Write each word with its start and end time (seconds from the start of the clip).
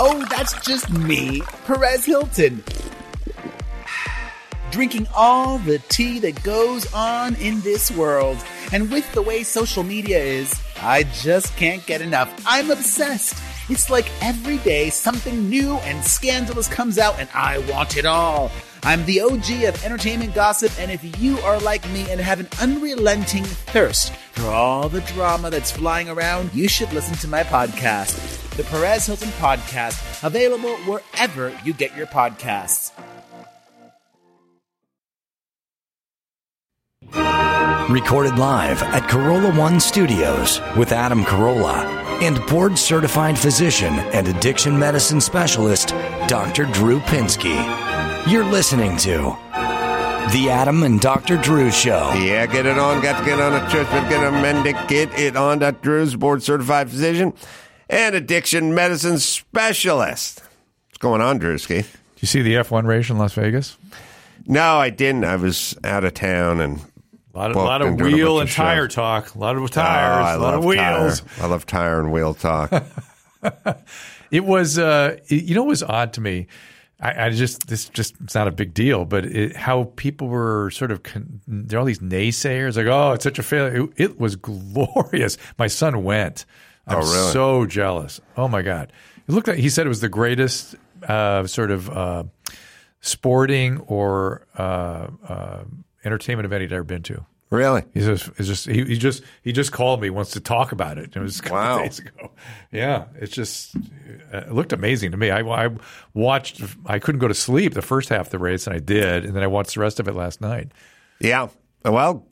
Oh, 0.00 0.24
that's 0.30 0.54
just 0.64 0.88
me, 0.90 1.40
Perez 1.66 2.04
Hilton. 2.04 2.62
Drinking 4.70 5.08
all 5.12 5.58
the 5.58 5.80
tea 5.88 6.20
that 6.20 6.40
goes 6.44 6.92
on 6.92 7.34
in 7.34 7.60
this 7.62 7.90
world. 7.90 8.38
And 8.70 8.92
with 8.92 9.10
the 9.12 9.22
way 9.22 9.42
social 9.42 9.82
media 9.82 10.18
is, 10.18 10.54
I 10.80 11.02
just 11.02 11.56
can't 11.56 11.84
get 11.84 12.00
enough. 12.00 12.32
I'm 12.46 12.70
obsessed. 12.70 13.42
It's 13.68 13.90
like 13.90 14.08
every 14.22 14.58
day 14.58 14.88
something 14.90 15.50
new 15.50 15.78
and 15.78 16.04
scandalous 16.04 16.68
comes 16.68 16.98
out, 16.98 17.18
and 17.18 17.28
I 17.34 17.58
want 17.70 17.96
it 17.96 18.06
all. 18.06 18.52
I'm 18.84 19.04
the 19.04 19.20
OG 19.20 19.64
of 19.64 19.84
entertainment 19.84 20.32
gossip, 20.32 20.70
and 20.78 20.92
if 20.92 21.20
you 21.20 21.38
are 21.40 21.58
like 21.58 21.86
me 21.90 22.08
and 22.08 22.20
have 22.20 22.38
an 22.38 22.48
unrelenting 22.60 23.44
thirst 23.44 24.12
for 24.32 24.46
all 24.46 24.88
the 24.88 25.00
drama 25.00 25.50
that's 25.50 25.72
flying 25.72 26.08
around, 26.08 26.54
you 26.54 26.68
should 26.68 26.92
listen 26.92 27.16
to 27.16 27.26
my 27.26 27.42
podcast, 27.42 28.37
the 28.58 28.64
Perez 28.64 29.06
Hilton 29.06 29.28
Podcast, 29.38 30.26
available 30.26 30.74
wherever 30.78 31.56
you 31.64 31.72
get 31.72 31.96
your 31.96 32.08
podcasts. 32.08 32.90
Recorded 37.88 38.36
live 38.36 38.82
at 38.82 39.04
Carolla 39.04 39.56
One 39.56 39.78
Studios 39.78 40.60
with 40.76 40.90
Adam 40.90 41.22
Carolla 41.22 41.84
and 42.20 42.44
board 42.48 42.76
certified 42.76 43.38
physician 43.38 43.94
and 44.12 44.26
addiction 44.26 44.76
medicine 44.76 45.20
specialist, 45.20 45.90
Dr. 46.26 46.64
Drew 46.64 46.98
Pinsky. 46.98 47.56
You're 48.28 48.44
listening 48.44 48.96
to 48.98 49.36
The 50.32 50.48
Adam 50.50 50.82
and 50.82 51.00
Dr. 51.00 51.36
Drew 51.36 51.70
Show. 51.70 52.12
Yeah, 52.14 52.44
get 52.46 52.66
it 52.66 52.76
on. 52.76 53.00
Got 53.02 53.20
to 53.20 53.24
get 53.24 53.38
on 53.38 53.54
a 53.54 53.70
church, 53.70 53.86
but 53.92 54.08
get 54.08 54.26
a 54.26 54.32
mending. 54.32 54.76
Get 54.88 55.16
it 55.16 55.36
on. 55.36 55.60
Dr. 55.60 55.78
Drew's 55.80 56.16
board 56.16 56.42
certified 56.42 56.90
physician 56.90 57.32
and 57.88 58.14
addiction 58.14 58.74
medicine 58.74 59.18
specialist. 59.18 60.40
What's 60.88 60.98
going 60.98 61.20
on, 61.20 61.38
Drewski? 61.40 61.82
Did 61.82 61.86
you 62.22 62.26
see 62.26 62.42
the 62.42 62.54
F1 62.54 62.84
race 62.86 63.10
in 63.10 63.18
Las 63.18 63.34
Vegas? 63.34 63.76
No, 64.46 64.76
I 64.78 64.90
didn't. 64.90 65.24
I 65.24 65.36
was 65.36 65.76
out 65.84 66.04
of 66.04 66.14
town 66.14 66.60
and 66.60 66.80
A 67.34 67.38
lot 67.38 67.50
of, 67.50 67.54
booked 67.54 67.66
lot 67.66 67.82
of 67.82 67.88
and 67.88 68.00
wheel 68.00 68.40
and 68.40 68.48
of 68.48 68.54
tire 68.54 68.84
shows. 68.88 68.94
talk. 68.94 69.34
A 69.34 69.38
lot 69.38 69.56
of 69.56 69.62
Oh, 69.62 69.66
tires. 69.66 70.26
I 70.26 70.34
a 70.34 70.38
lot 70.38 70.54
of 70.54 70.64
wheels. 70.64 71.20
Tire. 71.20 71.44
I 71.44 71.46
love 71.48 71.66
tire 71.66 72.00
and 72.00 72.12
wheel 72.12 72.34
talk. 72.34 72.72
It 74.30 74.44
was, 74.44 74.78
uh, 74.78 75.16
you 75.28 75.54
know, 75.54 75.64
it 75.64 75.68
was 75.68 75.82
odd 75.82 76.12
to 76.12 76.20
me. 76.20 76.48
I, 77.00 77.26
I 77.26 77.30
just, 77.30 77.66
this 77.66 77.88
just, 77.88 78.14
it's 78.22 78.34
not 78.34 78.46
a 78.46 78.50
big 78.50 78.74
deal, 78.74 79.06
but 79.06 79.24
it, 79.24 79.56
how 79.56 79.84
people 79.96 80.28
were 80.28 80.70
sort 80.70 80.90
of, 80.90 81.02
con- 81.02 81.40
there 81.48 81.78
are 81.78 81.80
all 81.80 81.86
these 81.86 82.00
naysayers 82.00 82.76
like, 82.76 82.84
oh, 82.86 83.12
it's 83.12 83.24
such 83.24 83.38
a 83.38 83.42
failure. 83.42 83.84
It, 83.84 83.90
it 83.96 84.20
was 84.20 84.36
glorious. 84.36 85.38
My 85.58 85.66
son 85.66 86.04
went. 86.04 86.44
I'm 86.88 86.96
Oh, 86.98 87.00
really? 87.00 87.32
so 87.32 87.66
jealous. 87.66 88.20
Oh 88.36 88.48
my 88.48 88.62
God. 88.62 88.92
It 89.28 89.32
looked 89.32 89.48
like, 89.48 89.58
he 89.58 89.68
said 89.68 89.86
it 89.86 89.90
was 89.90 90.00
the 90.00 90.08
greatest, 90.08 90.74
uh, 91.06 91.46
sort 91.46 91.70
of, 91.70 91.90
uh, 91.90 92.24
sporting 93.00 93.78
or, 93.80 94.46
uh, 94.56 95.08
uh, 95.28 95.64
entertainment 96.04 96.46
event 96.46 96.62
he'd 96.62 96.72
ever 96.72 96.84
been 96.84 97.02
to. 97.02 97.24
really? 97.50 97.82
He 97.94 98.00
just, 98.00 98.28
it's 98.38 98.46
just 98.48 98.66
he, 98.66 98.84
he 98.84 98.96
just 98.98 99.22
he 99.42 99.52
just 99.52 99.72
called 99.72 100.00
me 100.02 100.10
wants 100.10 100.32
to 100.32 100.40
talk 100.40 100.72
about 100.72 100.98
it. 100.98 101.16
It 101.16 101.20
was 101.20 101.38
a 101.40 101.42
couple 101.42 101.56
Wow. 101.58 101.78
days 101.78 101.98
ago. 101.98 102.30
Yeah, 102.70 103.04
it's 103.16 103.32
just 103.32 103.74
it 104.32 104.52
looked 104.52 104.72
amazing 104.74 105.12
to 105.12 105.16
me. 105.16 105.30
I, 105.30 105.40
I 105.40 105.70
watched. 106.14 106.60
I 106.86 106.98
couldn't 106.98 107.20
go 107.20 107.28
to 107.28 107.34
sleep 107.34 107.72
the 107.74 107.80
first 107.82 108.10
half 108.10 108.26
of 108.26 108.30
the 108.32 108.38
race, 108.38 108.66
and 108.66 108.76
I 108.76 108.80
did, 108.80 109.24
and 109.24 109.34
then 109.34 109.42
I 109.42 109.46
watched 109.46 109.74
the 109.74 109.80
rest 109.80 109.98
of 109.98 110.08
it 110.08 110.14
last 110.14 110.40
night. 110.42 110.72
Yeah. 111.20 111.48
Well, 111.84 112.26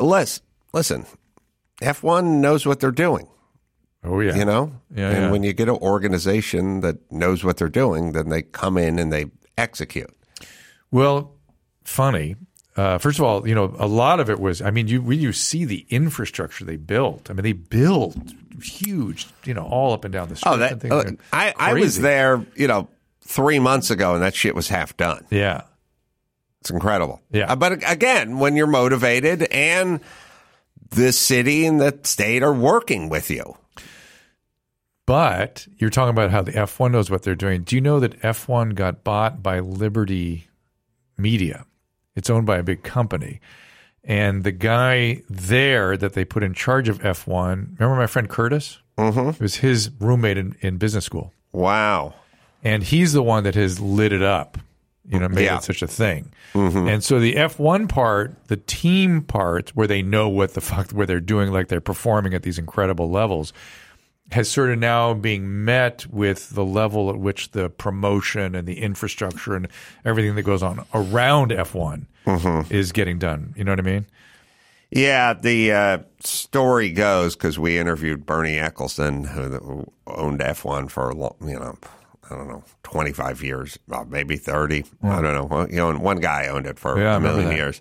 listen, 0.00 0.42
listen. 0.72 1.04
F1 1.82 2.24
knows 2.40 2.64
what 2.64 2.80
they're 2.80 2.90
doing. 2.90 3.28
Oh 4.04 4.20
yeah, 4.20 4.36
you 4.36 4.44
know 4.44 4.72
Yeah, 4.94 5.10
and 5.10 5.22
yeah. 5.24 5.30
when 5.30 5.42
you 5.42 5.52
get 5.52 5.68
an 5.68 5.76
organization 5.76 6.80
that 6.80 7.10
knows 7.10 7.42
what 7.42 7.56
they're 7.56 7.68
doing 7.68 8.12
then 8.12 8.28
they 8.28 8.42
come 8.42 8.76
in 8.78 8.98
and 8.98 9.12
they 9.12 9.26
execute 9.56 10.10
Well, 10.90 11.32
funny. 11.84 12.36
Uh, 12.76 12.98
first 12.98 13.20
of 13.20 13.24
all, 13.24 13.46
you 13.46 13.54
know, 13.54 13.72
a 13.78 13.86
lot 13.86 14.18
of 14.18 14.28
it 14.28 14.40
was. 14.40 14.60
I 14.60 14.72
mean, 14.72 14.88
you 14.88 15.00
when 15.00 15.20
you 15.20 15.32
see 15.32 15.64
the 15.64 15.86
infrastructure 15.90 16.64
they 16.64 16.76
built. 16.76 17.30
I 17.30 17.32
mean, 17.32 17.44
they 17.44 17.52
built 17.52 18.16
huge, 18.60 19.28
you 19.44 19.54
know, 19.54 19.62
all 19.64 19.92
up 19.92 20.04
and 20.04 20.12
down 20.12 20.28
the 20.28 20.34
street. 20.36 20.52
oh 20.52 20.56
that 20.58 20.84
uh, 20.84 21.12
I, 21.32 21.54
I 21.56 21.74
was 21.74 22.00
there 22.00 22.44
you 22.56 22.66
know 22.68 22.88
three 23.20 23.58
months 23.60 23.90
ago 23.90 24.14
and 24.14 24.22
that 24.22 24.34
shit 24.34 24.54
was 24.54 24.68
half 24.68 24.96
done 24.96 25.24
Yeah, 25.30 25.62
it's 26.60 26.70
incredible 26.70 27.20
Yeah. 27.32 27.52
Uh, 27.52 27.56
but 27.56 27.90
again 27.90 28.38
when 28.38 28.54
you're 28.56 28.66
motivated 28.66 29.44
and 29.44 30.00
the 30.90 31.10
city 31.12 31.64
and 31.66 31.80
the 31.80 31.98
state 32.04 32.42
are 32.42 32.52
working 32.52 33.08
with 33.08 33.30
you 33.30 33.56
But 35.06 35.66
you're 35.78 35.90
talking 35.90 36.10
about 36.10 36.30
how 36.30 36.42
the 36.42 36.52
F1 36.52 36.92
knows 36.92 37.10
what 37.10 37.22
they're 37.22 37.34
doing. 37.34 37.62
Do 37.62 37.76
you 37.76 37.82
know 37.82 38.00
that 38.00 38.18
F1 38.22 38.74
got 38.74 39.04
bought 39.04 39.42
by 39.42 39.60
Liberty 39.60 40.48
Media? 41.18 41.66
It's 42.16 42.30
owned 42.30 42.46
by 42.46 42.56
a 42.58 42.62
big 42.62 42.82
company. 42.82 43.40
And 44.02 44.44
the 44.44 44.52
guy 44.52 45.22
there 45.28 45.96
that 45.96 46.12
they 46.14 46.24
put 46.24 46.42
in 46.42 46.54
charge 46.54 46.88
of 46.88 47.00
F1, 47.00 47.78
remember 47.78 47.96
my 47.96 48.06
friend 48.06 48.28
Curtis? 48.28 48.78
Mm-hmm. 48.98 49.30
It 49.30 49.40
was 49.40 49.56
his 49.56 49.90
roommate 49.98 50.38
in, 50.38 50.56
in 50.60 50.76
business 50.78 51.04
school. 51.04 51.32
wow 51.52 52.14
And 52.62 52.82
he's 52.82 53.12
the 53.12 53.22
one 53.22 53.44
that 53.44 53.54
has 53.56 53.80
lit 53.80 54.12
it 54.12 54.22
up, 54.22 54.56
you 55.06 55.18
know, 55.18 55.28
made 55.28 55.44
Yeah. 55.44 55.56
it 55.58 55.64
such 55.64 55.82
a 55.82 55.86
thing. 55.86 56.32
And 56.54 57.02
so 57.02 57.18
the 57.18 57.34
F1 57.34 57.88
part, 57.88 58.46
the 58.46 58.56
team 58.56 59.22
part, 59.22 59.70
where 59.70 59.86
they 59.88 60.00
know 60.02 60.28
what 60.28 60.54
the 60.54 60.60
fuck, 60.60 60.92
where 60.92 61.06
they're 61.06 61.18
doing, 61.20 61.50
like 61.50 61.68
they're 61.68 61.80
performing 61.80 62.32
at 62.34 62.42
these 62.42 62.58
incredible 62.58 63.10
levels, 63.10 63.52
has 64.32 64.50
sort 64.50 64.70
of 64.70 64.78
now 64.78 65.14
being 65.14 65.64
met 65.64 66.06
with 66.06 66.50
the 66.50 66.64
level 66.64 67.10
at 67.10 67.16
which 67.16 67.50
the 67.52 67.68
promotion 67.70 68.54
and 68.54 68.66
the 68.66 68.80
infrastructure 68.80 69.54
and 69.54 69.68
everything 70.04 70.34
that 70.34 70.42
goes 70.42 70.62
on 70.62 70.84
around 70.94 71.50
F1 71.50 72.06
is 72.72 72.90
getting 72.92 73.18
done. 73.18 73.52
You 73.56 73.64
know 73.64 73.72
what 73.72 73.78
I 73.80 73.82
mean? 73.82 74.06
Yeah, 74.90 75.34
the 75.34 75.72
uh, 75.72 75.98
story 76.20 76.92
goes 76.92 77.34
because 77.36 77.58
we 77.58 77.78
interviewed 77.78 78.24
Bernie 78.26 78.56
Ecclestone, 78.56 79.26
who, 79.26 79.90
owned 80.06 80.40
F1 80.40 80.88
for 80.90 81.12
you 81.40 81.58
know, 81.58 81.76
I 82.30 82.34
don't 82.36 82.48
know, 82.48 82.62
twenty 82.84 83.12
five 83.12 83.42
years, 83.42 83.76
maybe 84.08 84.36
thirty. 84.36 84.84
I 85.02 85.20
don't 85.20 85.50
know. 85.50 85.66
You 85.68 85.76
know, 85.76 85.92
one 85.98 86.18
guy 86.20 86.46
owned 86.46 86.66
it 86.66 86.78
for 86.78 86.98
Yeah, 86.98 87.16
a 87.16 87.20
million 87.20 87.50
years, 87.50 87.80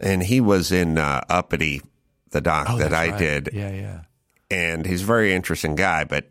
and 0.00 0.22
he 0.22 0.40
was 0.40 0.72
in 0.72 0.96
uh, 0.98 1.22
Uppity, 1.28 1.82
the 2.30 2.40
doc 2.40 2.66
that 2.66 2.74
Oh, 2.74 2.78
that's 2.78 2.94
I 2.94 3.10
right. 3.10 3.18
did, 3.18 3.50
Yeah, 3.52 3.70
yeah. 3.70 4.00
And 4.52 4.84
he's 4.86 5.02
a 5.02 5.06
very 5.06 5.32
interesting 5.34 5.74
guy. 5.74 6.04
But 6.04 6.28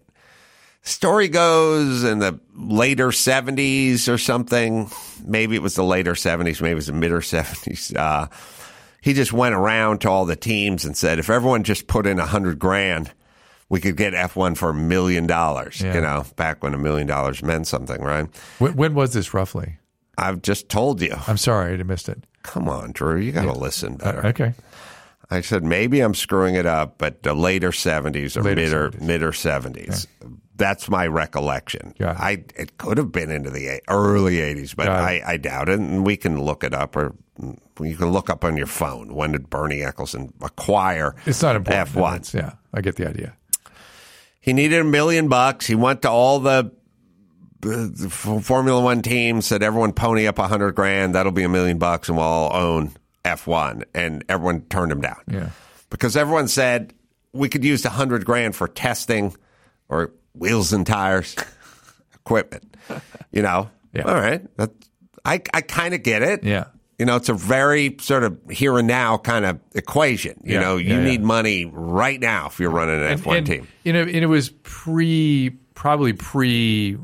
story 0.84 1.28
goes 1.28 2.04
in 2.04 2.20
the 2.20 2.40
later 2.56 3.12
seventies 3.12 4.08
or 4.08 4.18
something. 4.18 4.90
Maybe 5.26 5.56
it 5.56 5.62
was 5.62 5.76
the 5.76 5.84
later 5.84 6.16
seventies. 6.16 6.62
Maybe 6.62 6.72
it 6.74 6.76
was 6.76 6.88
the 6.88 6.94
mid 6.94 7.12
or 7.12 7.22
seventies. 7.22 7.94
Uh, 7.94 8.28
he 9.02 9.14
just 9.14 9.34
went 9.34 9.56
around 9.56 10.00
to 10.02 10.10
all 10.10 10.26
the 10.26 10.36
teams 10.36 10.86
and 10.86 10.96
said, 10.96 11.18
if 11.20 11.30
everyone 11.30 11.64
just 11.64 11.88
put 11.88 12.06
in 12.06 12.20
a 12.20 12.26
hundred 12.26 12.60
grand, 12.60 13.12
we 13.68 13.80
could 13.80 13.98
get 13.98 14.14
F 14.14 14.36
one 14.36 14.54
for 14.56 14.70
a 14.70 14.74
million 14.74 15.26
dollars. 15.28 15.82
You 15.82 16.02
know, 16.02 16.26
back 16.36 16.62
when 16.62 16.74
a 16.74 16.78
million 16.78 17.08
dollars 17.08 17.42
meant 17.42 17.66
something, 17.68 18.02
right? 18.02 18.28
When, 18.60 18.76
when 18.76 18.94
was 18.94 19.14
this 19.14 19.34
roughly? 19.34 19.78
I've 20.18 20.42
just 20.42 20.70
told 20.70 21.02
you. 21.02 21.16
I'm 21.28 21.38
sorry, 21.38 21.74
I 21.80 21.84
missed 21.84 22.10
it. 22.10 22.24
Come 22.44 22.68
on, 22.68 22.92
Drew, 22.92 23.18
you 23.18 23.32
got 23.32 23.46
to 23.46 23.54
listen 23.54 23.94
Uh, 24.02 24.12
better. 24.12 24.28
okay. 24.28 24.54
I 25.32 25.42
said 25.42 25.64
maybe 25.64 26.02
I'm 26.02 26.14
screwing 26.14 26.56
it 26.56 26.66
up, 26.66 26.98
but 26.98 27.24
the 27.24 27.34
later 27.34 27.72
seventies 27.72 28.36
or 28.36 28.44
Later 28.44 28.62
mid 28.62 28.74
or 28.74 28.90
70s. 28.92 29.02
mid 29.02 29.24
or 29.24 29.34
seventies. 29.34 30.08
That's 30.58 30.90
my 30.90 31.08
recollection. 31.08 31.94
It. 31.98 32.06
I 32.06 32.44
it 32.56 32.78
could 32.78 32.98
have 32.98 33.12
been 33.12 33.32
into 33.32 33.50
the 33.50 33.82
early 33.88 34.40
eighties, 34.42 34.74
but 34.74 34.86
Got 34.88 35.02
I. 35.02 35.22
I 35.26 35.38
doubt 35.38 35.70
it. 35.70 35.80
And 35.80 36.06
we 36.06 36.18
can 36.18 36.40
look 36.40 36.64
it 36.64 36.74
up, 36.74 36.96
or 36.96 37.16
you 37.80 37.96
can 37.96 38.12
look 38.12 38.30
up 38.30 38.44
on 38.44 38.58
your 38.58 38.68
phone. 38.68 39.16
When 39.16 39.32
did 39.32 39.50
Bernie 39.50 39.80
Ecclestone 39.80 40.34
acquire? 40.42 41.16
It's 41.26 41.42
not 41.42 41.56
important. 41.56 41.88
F 41.90 41.96
one. 41.96 42.22
Yeah, 42.34 42.54
I 42.74 42.82
get 42.82 42.98
the 42.98 43.08
idea. 43.10 43.36
He 44.40 44.54
needed 44.54 44.82
a 44.82 44.84
million 44.84 45.30
bucks. 45.30 45.66
He 45.66 45.76
went 45.76 46.02
to 46.02 46.10
all 46.10 46.40
the 46.40 46.72
Formula 47.62 48.82
One 48.82 49.02
teams, 49.02 49.46
said 49.46 49.64
everyone 49.64 49.94
pony 49.94 50.28
up 50.28 50.40
a 50.40 50.48
hundred 50.48 50.74
grand. 50.74 51.16
That'll 51.16 51.32
be 51.32 51.44
a 51.44 51.50
million 51.50 51.78
bucks, 51.78 52.10
and 52.10 52.18
we'll 52.18 52.26
all 52.26 52.56
own 52.56 52.92
F 53.26 53.48
one. 53.48 53.84
And 53.94 54.24
everyone 54.30 54.62
turned 54.62 54.92
him 54.92 55.02
down. 55.02 55.22
Yeah. 55.28 55.50
because 55.90 56.16
everyone 56.18 56.48
said 56.48 56.94
we 57.34 57.50
could 57.50 57.64
use 57.64 57.84
the 57.84 57.90
hundred 57.90 58.26
grand 58.26 58.56
for 58.56 58.68
testing 58.68 59.36
or 59.90 60.12
wheels 60.34 60.74
and 60.74 60.86
tires, 60.88 61.36
equipment. 62.16 62.76
You 63.32 63.42
know, 63.42 63.70
Yeah. 63.94 64.04
all 64.04 64.16
right. 64.16 64.42
That, 64.58 64.72
I 65.26 65.42
I 65.54 65.62
kind 65.62 65.94
of 65.94 66.02
get 66.04 66.22
it. 66.24 66.44
Yeah. 66.44 66.66
You 66.98 67.06
know, 67.06 67.16
it's 67.16 67.30
a 67.30 67.34
very 67.34 67.98
sort 68.00 68.24
of 68.24 68.38
here 68.50 68.78
and 68.78 68.88
now 68.88 69.18
kind 69.18 69.44
of 69.44 69.60
equation. 69.74 70.40
You 70.44 70.54
Yeah, 70.56 70.60
know, 70.62 70.78
you 70.78 70.96
yeah, 70.96 71.04
need 71.04 71.22
money 71.24 71.66
right 71.66 72.20
now 72.20 72.46
if 72.48 72.60
you're 72.60 72.70
running 72.70 72.98
an 73.02 73.12
F 73.14 73.26
one 73.26 73.38
and, 73.38 73.46
team. 73.48 73.68
You 73.84 73.94
know, 73.94 74.02
and 74.02 74.16
it 74.16 74.28
was 74.28 74.50
pre, 74.64 75.50
probably 75.74 76.14
pre 76.14 76.98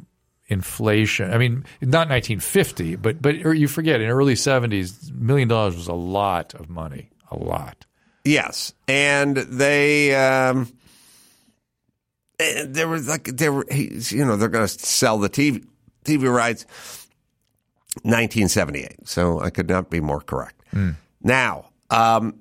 inflation. 0.48 1.32
I 1.32 1.38
mean, 1.38 1.66
not 1.82 2.10
1950, 2.10 2.96
but 2.96 3.22
but 3.22 3.36
you 3.36 3.68
forget 3.68 4.02
in 4.02 4.10
early 4.10 4.36
70s, 4.36 5.12
million 5.14 5.48
dollars 5.48 5.76
was 5.76 5.88
a 5.88 5.94
lot 5.94 6.54
of 6.54 6.70
money, 6.70 7.10
a 7.32 7.38
lot. 7.38 7.86
Yes, 8.24 8.74
and 8.88 9.38
they 9.38 10.16
um, 10.16 10.72
And 12.40 12.76
there 12.76 12.88
was 12.88 13.08
like 13.08 13.24
there 13.26 13.54
were 13.54 13.66
you 13.72 14.26
know 14.26 14.36
they're 14.38 14.50
going 14.50 14.68
to 14.68 14.80
sell 14.86 15.18
the 15.18 15.30
TV 15.30 15.66
TV 16.04 16.32
rights 16.34 16.66
1978. 18.04 19.08
So 19.08 19.40
I 19.40 19.50
could 19.50 19.70
not 19.70 19.90
be 19.90 20.00
more 20.00 20.22
correct. 20.22 20.62
Now, 21.22 21.70
um, 21.90 22.40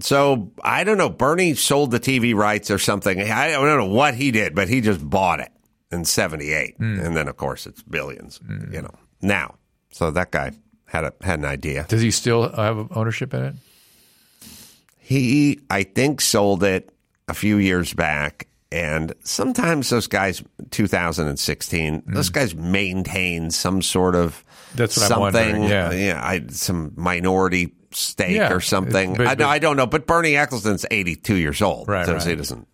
so 0.00 0.52
I 0.62 0.84
don't 0.84 0.98
know. 0.98 1.08
Bernie 1.08 1.54
sold 1.54 1.90
the 1.90 2.00
TV 2.00 2.34
rights 2.34 2.70
or 2.70 2.78
something. 2.78 3.20
I 3.20 3.50
don't 3.52 3.78
know 3.78 3.86
what 3.86 4.14
he 4.14 4.30
did, 4.30 4.54
but 4.54 4.68
he 4.68 4.80
just 4.80 5.08
bought 5.08 5.40
it 5.40 5.50
in 5.90 6.04
'78, 6.04 6.76
hmm. 6.76 7.00
and 7.00 7.16
then 7.16 7.28
of 7.28 7.36
course 7.36 7.66
it's 7.66 7.82
1000000000s 7.82 8.38
hmm. 8.40 8.72
You 8.72 8.82
know 8.82 8.94
now. 9.22 9.56
So 9.90 10.10
that 10.10 10.30
guy 10.30 10.52
had 10.86 11.04
a 11.04 11.12
had 11.22 11.38
an 11.38 11.44
idea. 11.44 11.86
Does 11.88 12.02
he 12.02 12.10
still 12.10 12.50
have 12.50 12.88
ownership 12.96 13.34
in 13.34 13.44
it? 13.44 13.54
He, 14.98 15.60
I 15.70 15.84
think, 15.84 16.20
sold 16.20 16.64
it 16.64 16.90
a 17.28 17.34
few 17.34 17.58
years 17.58 17.94
back. 17.94 18.48
And 18.72 19.12
sometimes 19.22 19.88
those 19.88 20.08
guys, 20.08 20.42
2016, 20.72 22.00
hmm. 22.00 22.12
those 22.12 22.30
guys 22.30 22.56
maintain 22.56 23.52
some 23.52 23.82
sort 23.82 24.16
of. 24.16 24.42
That's 24.74 24.96
what 24.96 25.12
I'm 25.12 25.32
something, 25.32 25.62
yeah. 25.62 25.92
yeah, 25.92 26.20
I, 26.22 26.44
some 26.48 26.92
minority 26.96 27.72
stake 27.92 28.36
Yeah, 28.36 28.52
or 28.52 28.60
something. 28.60 29.14
but- 29.14 29.26
I, 29.26 29.34
but- 29.36 29.46
I 29.46 29.58
don't 29.60 29.76
know, 29.76 29.86
but 29.86 30.06
Bernie 30.06 30.34
Ecclestone's 30.34 30.84
82 30.90 31.36
years 31.36 31.62
old, 31.62 31.88
Right, 31.88 32.04
so 32.04 32.14
right. 32.14 32.26
Oh. 32.26 32.28
he 32.28 32.34
doesn't, 32.34 32.68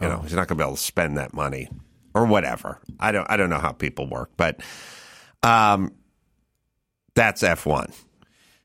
you 0.00 0.08
know, 0.08 0.18
oh. 0.20 0.22
he's 0.22 0.34
not 0.34 0.46
going 0.46 0.58
to 0.58 0.62
be 0.62 0.66
able 0.66 0.76
to 0.76 0.82
spend 0.82 1.16
that 1.16 1.32
money 1.32 1.68
or 2.14 2.24
whatever. 2.26 2.80
I 2.98 3.12
don't, 3.12 3.26
I 3.30 3.36
don't 3.36 3.50
know 3.50 3.58
how 3.58 3.72
people 3.72 4.08
work, 4.08 4.30
but 4.36 4.60
um, 5.42 5.92
that's 7.14 7.42
F1. 7.42 7.94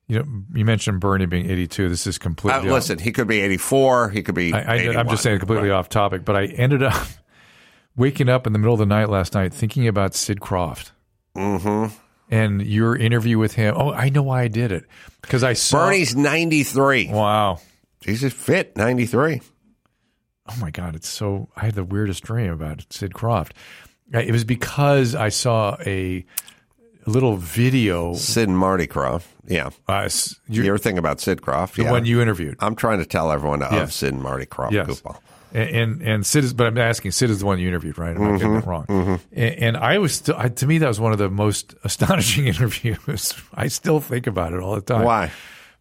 You 0.07 0.19
know, 0.19 0.25
you 0.54 0.66
mentioned 0.66 1.00
Bernie 1.00 1.25
being 1.25 1.50
82. 1.50 1.90
This 1.90 2.06
is 2.07 2.18
Uh, 2.18 2.19
completely. 2.22 2.60
off- 2.69 2.74
listen, 2.75 3.00
he 3.00 3.12
could 3.12 3.28
be 3.28 3.40
84, 3.42 4.10
he 4.10 4.22
could 4.22 4.36
be. 4.36 4.54
I, 4.54 4.60
I, 4.60 5.00
I'm 5.00 5.07
just 5.10 5.24
saying 5.24 5.40
completely 5.40 5.69
off 5.72 5.88
topic, 5.90 6.25
but 6.25 6.36
I 6.36 6.45
ended 6.45 6.84
up 6.84 7.07
waking 7.95 8.28
up 8.30 8.45
in 8.45 8.54
the 8.54 8.60
middle 8.60 8.74
of 8.74 8.80
the 8.80 8.86
night 8.86 9.10
last 9.10 9.34
night 9.34 9.54
thinking 9.54 9.88
about 9.88 10.13
Sid 10.16 10.40
Krofft 10.40 10.92
Mm-hmm. 11.38 11.95
and 12.30 12.62
your 12.66 12.95
interview 12.95 13.40
with 13.40 13.54
him. 13.54 13.74
Oh, 13.78 13.92
I 13.92 14.10
know 14.10 14.22
why 14.24 14.42
I 14.44 14.48
did 14.50 14.72
it 14.72 14.86
because 15.22 15.44
I 15.44 15.54
saw 15.54 15.86
Bernie's 15.88 16.16
93. 16.16 17.07
Wow. 17.10 17.60
He's 18.01 18.22
just 18.22 18.36
fit, 18.36 18.75
93. 18.78 19.42
Oh 20.50 20.56
my 20.60 20.72
God, 20.72 20.95
it's 20.95 21.07
so. 21.07 21.50
I 21.56 21.66
had 21.66 21.75
the 21.75 21.84
weirdest 21.84 22.24
dream 22.24 22.51
about 22.51 22.86
Sid 22.92 23.13
Krofft. 23.13 23.51
It 24.12 24.31
was 24.31 24.44
because 24.44 25.16
I 25.16 25.30
saw 25.30 25.78
a 25.86 26.25
little 27.06 27.38
video. 27.38 28.13
Sid 28.13 28.50
and 28.50 28.57
Marty 28.57 28.86
Krofft. 28.88 29.25
Yeah. 29.48 29.69
Uh, 29.88 30.10
You 30.48 30.63
you, 30.63 30.69
ever 30.69 30.78
think 30.78 31.00
about 31.00 31.19
Sid 31.22 31.42
Krofft? 31.42 31.75
the 31.75 31.84
yeah. 31.84 31.92
one 31.92 32.06
you 32.06 32.22
interviewed. 32.22 32.56
I'm 32.60 32.75
trying 32.75 33.00
to 33.00 33.06
tell 33.06 33.31
everyone 33.31 33.62
of 33.63 33.72
Yes. 33.72 33.95
Sid 33.95 34.13
and 34.13 34.22
Marty 34.22 34.45
Krofft 34.45 34.72
Yes. 34.72 34.88
goofball. 34.88 35.18
And, 35.54 35.69
and 35.69 36.01
and 36.01 36.25
Sid 36.25 36.44
is, 36.44 36.54
but 36.54 36.68
I'm 36.68 36.78
asking 36.78 37.12
Sid 37.12 37.30
is 37.30 37.40
the 37.40 37.45
one 37.45 37.60
you 37.60 37.68
interviewed, 37.68 37.98
right? 37.98 38.16
I'm 38.16 38.22
not 38.24 38.31
getting 38.40 38.48
Mm-hmm. 38.54 38.60
that 38.60 38.66
wrong. 38.68 39.19
And, 39.31 39.56
and 39.60 39.78
I 39.78 39.98
was 40.00 40.13
still, 40.16 40.36
I, 40.38 40.50
to 40.50 40.68
me, 40.68 40.78
that 40.80 40.88
was 40.88 41.00
one 41.00 41.12
of 41.13 41.18
the 41.19 41.30
most 41.30 41.74
astonishing 41.84 42.48
interviews. 42.54 43.34
I 43.54 43.68
still 43.69 44.00
think 44.01 44.28
about 44.28 44.54
it 44.54 44.60
all 44.60 44.75
the 44.75 44.81
time. 44.81 45.04
Why? 45.06 45.31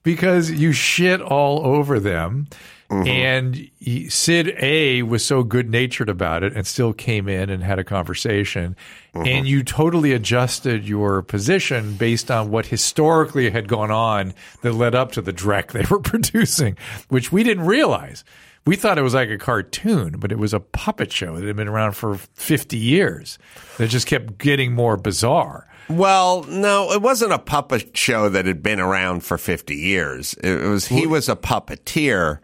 Because 0.05 0.51
you 0.51 0.73
shit 0.73 1.21
all 1.23 1.65
over 1.65 2.01
them, 2.01 2.49
Mm-hmm. 2.93 3.09
and 3.09 3.71
he, 3.79 4.09
Sid 4.11 4.55
A 4.61 5.03
was 5.03 5.25
so 5.25 5.43
good 5.43 5.71
natured 5.71 6.09
about 6.11 6.43
it, 6.43 6.55
and 6.55 6.67
still 6.67 6.93
came 6.93 7.27
in 7.29 7.49
and 7.49 7.63
had 7.63 7.79
a 7.79 7.85
conversation, 7.85 8.77
Mm-hmm. 9.15 9.27
and 9.27 9.47
you 9.47 9.63
totally 9.63 10.13
adjusted 10.13 10.89
your 10.89 11.21
position 11.21 11.95
based 11.97 12.31
on 12.31 12.51
what 12.51 12.65
historically 12.67 13.51
had 13.51 13.69
gone 13.69 13.91
on 13.91 14.33
that 14.63 14.73
led 14.73 14.95
up 14.95 15.13
to 15.13 15.21
the 15.21 15.35
dreck 15.35 15.73
they 15.73 15.85
were 15.91 16.01
producing, 16.01 16.79
which 17.09 17.31
we 17.31 17.43
didn't 17.43 17.67
realize. 17.67 18.25
We 18.65 18.75
thought 18.77 18.97
it 18.97 19.03
was 19.03 19.13
like 19.13 19.29
a 19.29 19.37
cartoon, 19.37 20.17
but 20.19 20.33
it 20.33 20.39
was 20.39 20.55
a 20.55 20.61
puppet 20.61 21.13
show 21.13 21.37
that 21.37 21.45
had 21.47 21.57
been 21.57 21.69
around 21.69 21.93
for 21.93 22.15
50 22.17 22.79
years 22.79 23.39
that 23.77 23.89
just 23.89 24.07
kept 24.07 24.39
getting 24.39 24.73
more 24.73 24.97
bizarre. 24.97 25.69
Well, 25.91 26.45
no, 26.45 26.91
it 26.93 27.03
wasn't 27.03 27.33
a 27.33 27.39
puppet 27.39 27.95
show 27.97 28.29
that 28.31 28.47
had 28.47 28.63
been 28.63 28.81
around 28.81 29.25
for 29.25 29.37
50 29.37 29.75
years. 29.77 30.33
It 30.43 30.63
was 30.69 30.87
he 30.87 31.07
was 31.07 31.29
a 31.29 31.37
puppeteer 31.37 32.39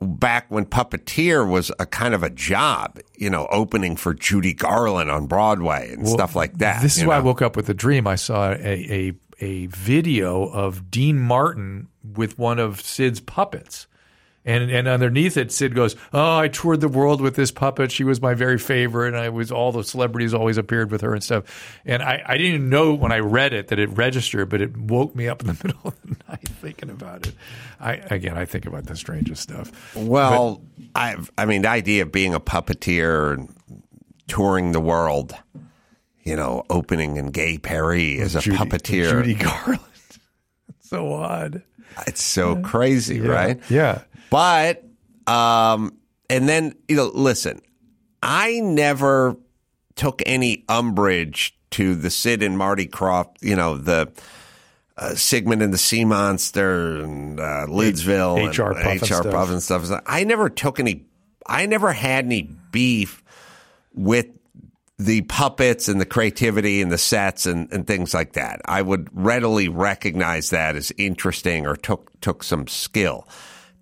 back 0.00 0.46
when 0.50 0.64
puppeteer 0.64 1.48
was 1.48 1.72
a 1.78 1.86
kind 1.86 2.14
of 2.14 2.22
a 2.22 2.30
job, 2.30 2.98
you 3.16 3.30
know, 3.30 3.48
opening 3.50 3.96
for 3.96 4.14
Judy 4.14 4.54
Garland 4.54 5.10
on 5.10 5.26
Broadway 5.26 5.92
and 5.92 6.08
stuff 6.08 6.36
like 6.36 6.58
that. 6.58 6.82
This 6.82 6.98
is 6.98 7.04
why 7.04 7.16
I 7.16 7.20
woke 7.20 7.42
up 7.42 7.56
with 7.56 7.68
a 7.68 7.74
dream. 7.74 8.06
I 8.06 8.14
saw 8.14 8.52
a, 8.52 8.56
a 8.58 9.12
a 9.40 9.66
video 9.66 10.48
of 10.48 10.90
Dean 10.90 11.18
Martin 11.18 11.88
with 12.02 12.38
one 12.38 12.58
of 12.58 12.80
Sid's 12.80 13.20
puppets. 13.20 13.86
And 14.44 14.70
and 14.70 14.88
underneath 14.88 15.36
it, 15.36 15.52
Sid 15.52 15.74
goes, 15.74 15.94
"Oh, 16.12 16.38
I 16.38 16.48
toured 16.48 16.80
the 16.80 16.88
world 16.88 17.20
with 17.20 17.34
this 17.36 17.50
puppet. 17.50 17.92
She 17.92 18.04
was 18.04 18.22
my 18.22 18.34
very 18.34 18.56
favorite, 18.56 19.08
and 19.08 19.16
I 19.16 19.28
was 19.28 19.52
all 19.52 19.72
the 19.72 19.84
celebrities 19.84 20.32
always 20.32 20.56
appeared 20.56 20.90
with 20.90 21.02
her 21.02 21.12
and 21.12 21.22
stuff." 21.22 21.44
And 21.84 22.02
I, 22.02 22.22
I 22.24 22.38
didn't 22.38 22.54
even 22.54 22.68
know 22.70 22.94
when 22.94 23.12
I 23.12 23.18
read 23.18 23.52
it 23.52 23.68
that 23.68 23.78
it 23.78 23.90
registered, 23.90 24.48
but 24.48 24.62
it 24.62 24.76
woke 24.76 25.14
me 25.14 25.28
up 25.28 25.42
in 25.42 25.48
the 25.48 25.52
middle 25.64 25.80
of 25.84 26.00
the 26.02 26.16
night 26.28 26.48
thinking 26.48 26.88
about 26.88 27.26
it. 27.26 27.34
I 27.80 27.94
again, 28.10 28.38
I 28.38 28.44
think 28.46 28.64
about 28.64 28.86
the 28.86 28.96
strangest 28.96 29.42
stuff. 29.42 29.94
Well, 29.94 30.62
I 30.94 31.16
I 31.36 31.44
mean, 31.44 31.62
the 31.62 31.68
idea 31.70 32.02
of 32.02 32.12
being 32.12 32.32
a 32.32 32.40
puppeteer 32.40 33.34
and 33.34 33.54
touring 34.28 34.72
the 34.72 34.80
world, 34.80 35.34
you 36.22 36.36
know, 36.36 36.64
opening 36.70 37.16
in 37.16 37.32
Gay 37.32 37.58
Paris 37.58 38.20
as 38.20 38.36
a 38.36 38.40
Judy- 38.40 38.56
puppeteer, 38.56 39.10
Judy 39.10 39.34
Garland, 39.34 39.80
so 40.80 41.12
odd, 41.12 41.62
it's 42.06 42.22
so 42.22 42.56
crazy, 42.62 43.20
right? 43.20 43.60
Yeah, 43.70 44.02
But 44.30 44.84
um, 45.26 45.96
and 46.28 46.48
then 46.48 46.74
you 46.88 46.96
know, 46.96 47.10
listen, 47.12 47.60
I 48.22 48.60
never 48.60 49.36
took 49.96 50.22
any 50.26 50.64
umbrage 50.68 51.58
to 51.70 51.94
the 51.94 52.10
Sid 52.10 52.42
and 52.42 52.56
Marty 52.56 52.86
Krofft, 52.86 53.36
you 53.40 53.56
know, 53.56 53.76
the 53.76 54.10
uh, 54.96 55.14
Sigmund 55.14 55.62
and 55.62 55.72
the 55.72 55.78
Sea 55.78 56.04
Monster 56.04 57.02
and 57.02 57.38
uh, 57.38 57.66
Lidsville 57.68 58.46
and 58.46 58.58
HR 58.58 58.74
Puff 58.74 59.02
HR 59.02 59.06
stuff. 59.06 59.30
Puff 59.30 59.50
and 59.50 59.62
stuff. 59.62 60.02
I 60.06 60.24
never 60.24 60.48
took 60.48 60.80
any. 60.80 61.06
I 61.46 61.66
never 61.66 61.92
had 61.92 62.24
any 62.24 62.42
beef 62.42 63.22
with 63.94 64.26
the 64.98 65.22
puppets 65.22 65.88
and 65.88 66.00
the 66.00 66.06
creativity 66.06 66.82
and 66.82 66.90
the 66.90 66.98
sets 66.98 67.46
and, 67.46 67.72
and 67.72 67.86
things 67.86 68.12
like 68.12 68.32
that. 68.32 68.60
I 68.64 68.82
would 68.82 69.08
readily 69.12 69.68
recognize 69.68 70.50
that 70.50 70.74
as 70.74 70.92
interesting 70.98 71.66
or 71.66 71.76
took 71.76 72.20
took 72.20 72.42
some 72.42 72.66
skill. 72.66 73.28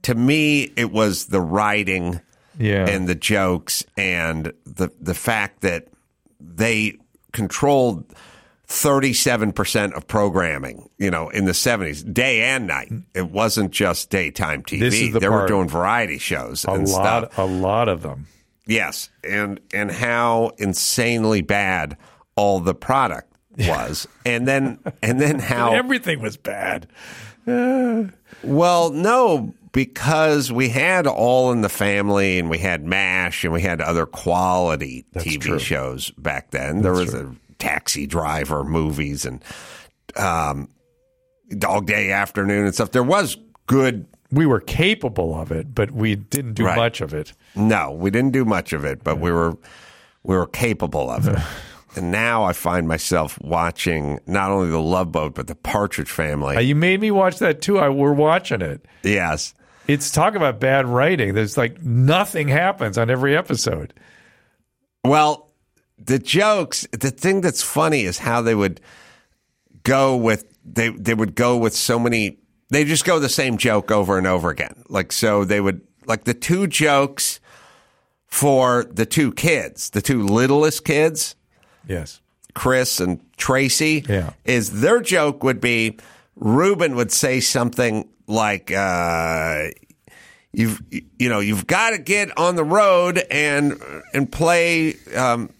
To 0.06 0.14
me, 0.14 0.70
it 0.76 0.91
was 0.93 1.26
the 1.26 1.41
writing 1.41 2.20
Yeah. 2.58 2.87
and 2.88 3.06
the 3.08 3.14
jokes 3.14 3.85
and 3.97 4.53
the 4.64 4.91
the 5.00 5.14
fact 5.14 5.61
that 5.62 5.88
they 6.41 6.97
controlled 7.32 8.05
37% 8.69 9.93
of 9.96 10.06
programming, 10.06 10.89
you 10.98 11.10
know, 11.10 11.29
in 11.29 11.44
the 11.44 11.53
70s, 11.53 12.03
day 12.13 12.43
and 12.43 12.67
night. 12.67 12.93
It 13.15 13.31
wasn't 13.31 13.70
just 13.72 14.10
daytime 14.10 14.63
TV. 14.63 14.81
This 14.81 14.94
is 14.94 15.13
the 15.13 15.20
they 15.20 15.29
were 15.29 15.46
doing 15.46 15.69
variety 15.69 16.19
shows 16.19 16.65
a 16.65 16.70
and 16.72 16.89
lot, 16.89 17.32
stuff. 17.32 17.39
a 17.39 17.43
lot 17.44 17.89
of 17.89 18.03
them. 18.03 18.27
Yes, 18.67 19.10
and 19.25 19.60
and 19.75 19.91
how 19.91 20.53
insanely 20.58 21.41
bad 21.43 21.96
all 22.36 22.58
the 22.60 22.75
product 22.75 23.32
was, 23.58 24.06
and 24.25 24.46
then 24.48 24.79
and 25.03 25.20
then 25.20 25.39
how 25.53 25.72
Everything 25.72 26.20
was 26.20 26.36
bad. 26.36 26.86
well, 27.46 28.91
no, 28.91 29.55
because 29.77 30.51
we 30.51 30.71
had 30.71 31.06
All 31.06 31.53
in 31.53 31.61
the 31.61 31.69
Family 31.69 32.39
and 32.39 32.49
we 32.49 32.56
had 32.56 32.87
MASH 32.87 33.45
and 33.45 33.53
we 33.53 33.61
had 33.61 33.83
other 33.83 34.06
quality 34.06 35.05
TV 35.15 35.39
true. 35.39 35.59
shows 35.59 36.11
back 36.13 36.51
then. 36.51 36.81
there 36.81 36.93
was 36.93 37.13
a 37.13 37.31
Taxi 37.59 38.06
Driver 38.06 38.65
movies 38.65 39.27
and 39.27 39.45
um, 40.17 40.71
Dog 41.59 41.85
Day 41.85 42.11
Afternoon 42.11 42.65
and 42.65 42.75
stuff. 42.75 42.93
There 42.93 43.03
was 43.03 43.37
good. 43.67 44.06
We 44.33 44.47
were 44.47 44.61
capable 44.61 45.39
of 45.39 45.53
it, 45.53 45.75
but 45.75 45.91
we 45.91 46.17
didn't 46.17 46.55
do 46.55 46.65
Right. 46.65 46.77
much 46.79 47.03
of 47.03 47.13
it. 47.13 47.35
No, 47.55 47.93
we 47.93 48.11
didn't 48.11 48.33
do 48.33 48.47
much 48.47 48.73
of 48.73 48.83
it, 48.87 49.05
but 49.05 49.19
we 49.21 49.31
were 49.31 49.59
we 50.23 50.37
were 50.37 50.47
capable 50.47 51.11
of 51.11 51.29
it. 51.29 51.39
and 51.97 52.11
now 52.11 52.45
I 52.45 52.55
find 52.55 52.89
myself 52.89 53.39
watching 53.43 54.21
not 54.27 54.51
only 54.51 54.71
the 54.71 54.81
Love 54.81 55.13
Boat 55.13 55.35
but 55.35 55.49
the 55.49 55.55
Partridge 55.55 56.11
Family. 56.11 56.56
Uh, 56.56 56.61
you 56.61 56.75
made 56.75 57.03
me 57.03 57.11
watch 57.11 57.41
that 57.41 57.61
too. 57.61 57.79
I 57.79 57.91
we're 57.91 58.15
watching 58.15 58.63
it. 58.63 58.87
yes. 59.03 59.53
It's 59.88 60.10
talk 60.10 60.34
about 60.34 60.58
bad 60.60 60.86
writing. 60.86 61.34
There's 61.34 61.56
like 61.56 61.82
nothing 61.82 62.48
happens 62.48 62.98
on 62.98 63.10
every 63.10 63.36
episode. 63.36 63.94
Well, 65.05 65.50
the 65.98 66.19
jokes, 66.19 66.86
the 66.93 67.10
thing 67.10 67.40
that's 67.40 67.62
funny 67.62 68.02
is 68.02 68.19
how 68.19 68.43
they 68.43 68.55
would 68.55 68.81
go 69.84 70.16
with 70.16 70.44
they 70.64 70.88
they 70.88 71.14
would 71.14 71.34
go 71.36 71.56
with 71.56 71.74
so 71.74 71.98
many 71.98 72.38
they 72.70 72.84
just 72.84 73.05
go 73.05 73.20
the 73.20 73.28
same 73.28 73.56
joke 73.56 73.90
over 73.93 74.19
and 74.19 74.26
over 74.26 74.50
again. 74.50 74.82
Like 74.88 75.12
so 75.12 75.44
they 75.44 75.60
would 75.60 75.81
like 76.06 76.24
the 76.24 76.34
two 76.34 76.66
jokes 76.66 77.38
for 78.26 78.84
the 78.84 79.06
two 79.06 79.32
kids, 79.32 79.90
the 79.90 80.02
two 80.02 80.24
littlest 80.24 80.84
kids, 80.84 81.36
Yes. 81.88 82.20
Chris 82.55 82.98
and 83.00 83.20
Tracy, 83.36 84.05
Yeah. 84.08 84.31
is 84.44 84.81
their 84.81 85.00
joke 85.00 85.44
would 85.44 85.60
be 85.60 85.98
Reuben 86.36 86.94
would 86.96 87.10
say 87.10 87.40
something 87.40 88.08
like, 88.26 88.70
uh, 88.70 89.69
you've 90.52 90.81
you 90.90 91.28
know 91.28 91.40
you've 91.40 91.66
got 91.66 91.90
to 91.90 91.98
get 91.98 92.36
on 92.38 92.56
the 92.56 92.64
road 92.64 93.19
and 93.31 93.81
and 94.12 94.31
play. 94.31 94.96
Um, 95.14 95.50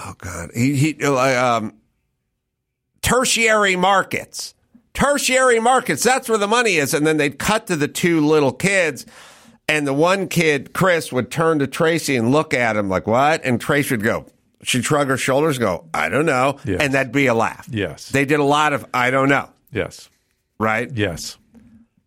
oh 0.00 0.14
God, 0.18 0.50
he 0.54 0.76
he 0.76 1.04
um, 1.04 1.74
tertiary 3.02 3.76
markets, 3.76 4.54
tertiary 4.94 5.60
markets. 5.60 6.02
That's 6.02 6.28
where 6.28 6.38
the 6.38 6.48
money 6.48 6.76
is. 6.76 6.94
And 6.94 7.06
then 7.06 7.18
they'd 7.18 7.38
cut 7.38 7.66
to 7.68 7.76
the 7.76 7.88
two 7.88 8.26
little 8.26 8.52
kids. 8.52 9.06
And 9.68 9.84
the 9.86 9.92
one 9.92 10.28
kid, 10.28 10.72
Chris, 10.72 11.12
would 11.12 11.30
turn 11.30 11.58
to 11.58 11.66
Tracy 11.66 12.14
and 12.14 12.30
look 12.30 12.54
at 12.54 12.76
him 12.76 12.88
like, 12.88 13.06
what? 13.08 13.44
And 13.44 13.60
Tracy 13.60 13.94
would 13.94 14.04
go, 14.04 14.26
she'd 14.62 14.84
shrug 14.84 15.08
her 15.08 15.16
shoulders, 15.16 15.58
go, 15.58 15.88
I 15.92 16.08
don't 16.08 16.26
know. 16.26 16.58
And 16.80 16.94
that'd 16.94 17.12
be 17.12 17.26
a 17.26 17.34
laugh. 17.34 17.66
Yes. 17.68 18.08
They 18.08 18.24
did 18.24 18.38
a 18.38 18.44
lot 18.44 18.72
of, 18.72 18.86
I 18.94 19.10
don't 19.10 19.28
know. 19.28 19.50
Yes. 19.76 20.08
Right? 20.58 20.90
Yes. 20.92 21.36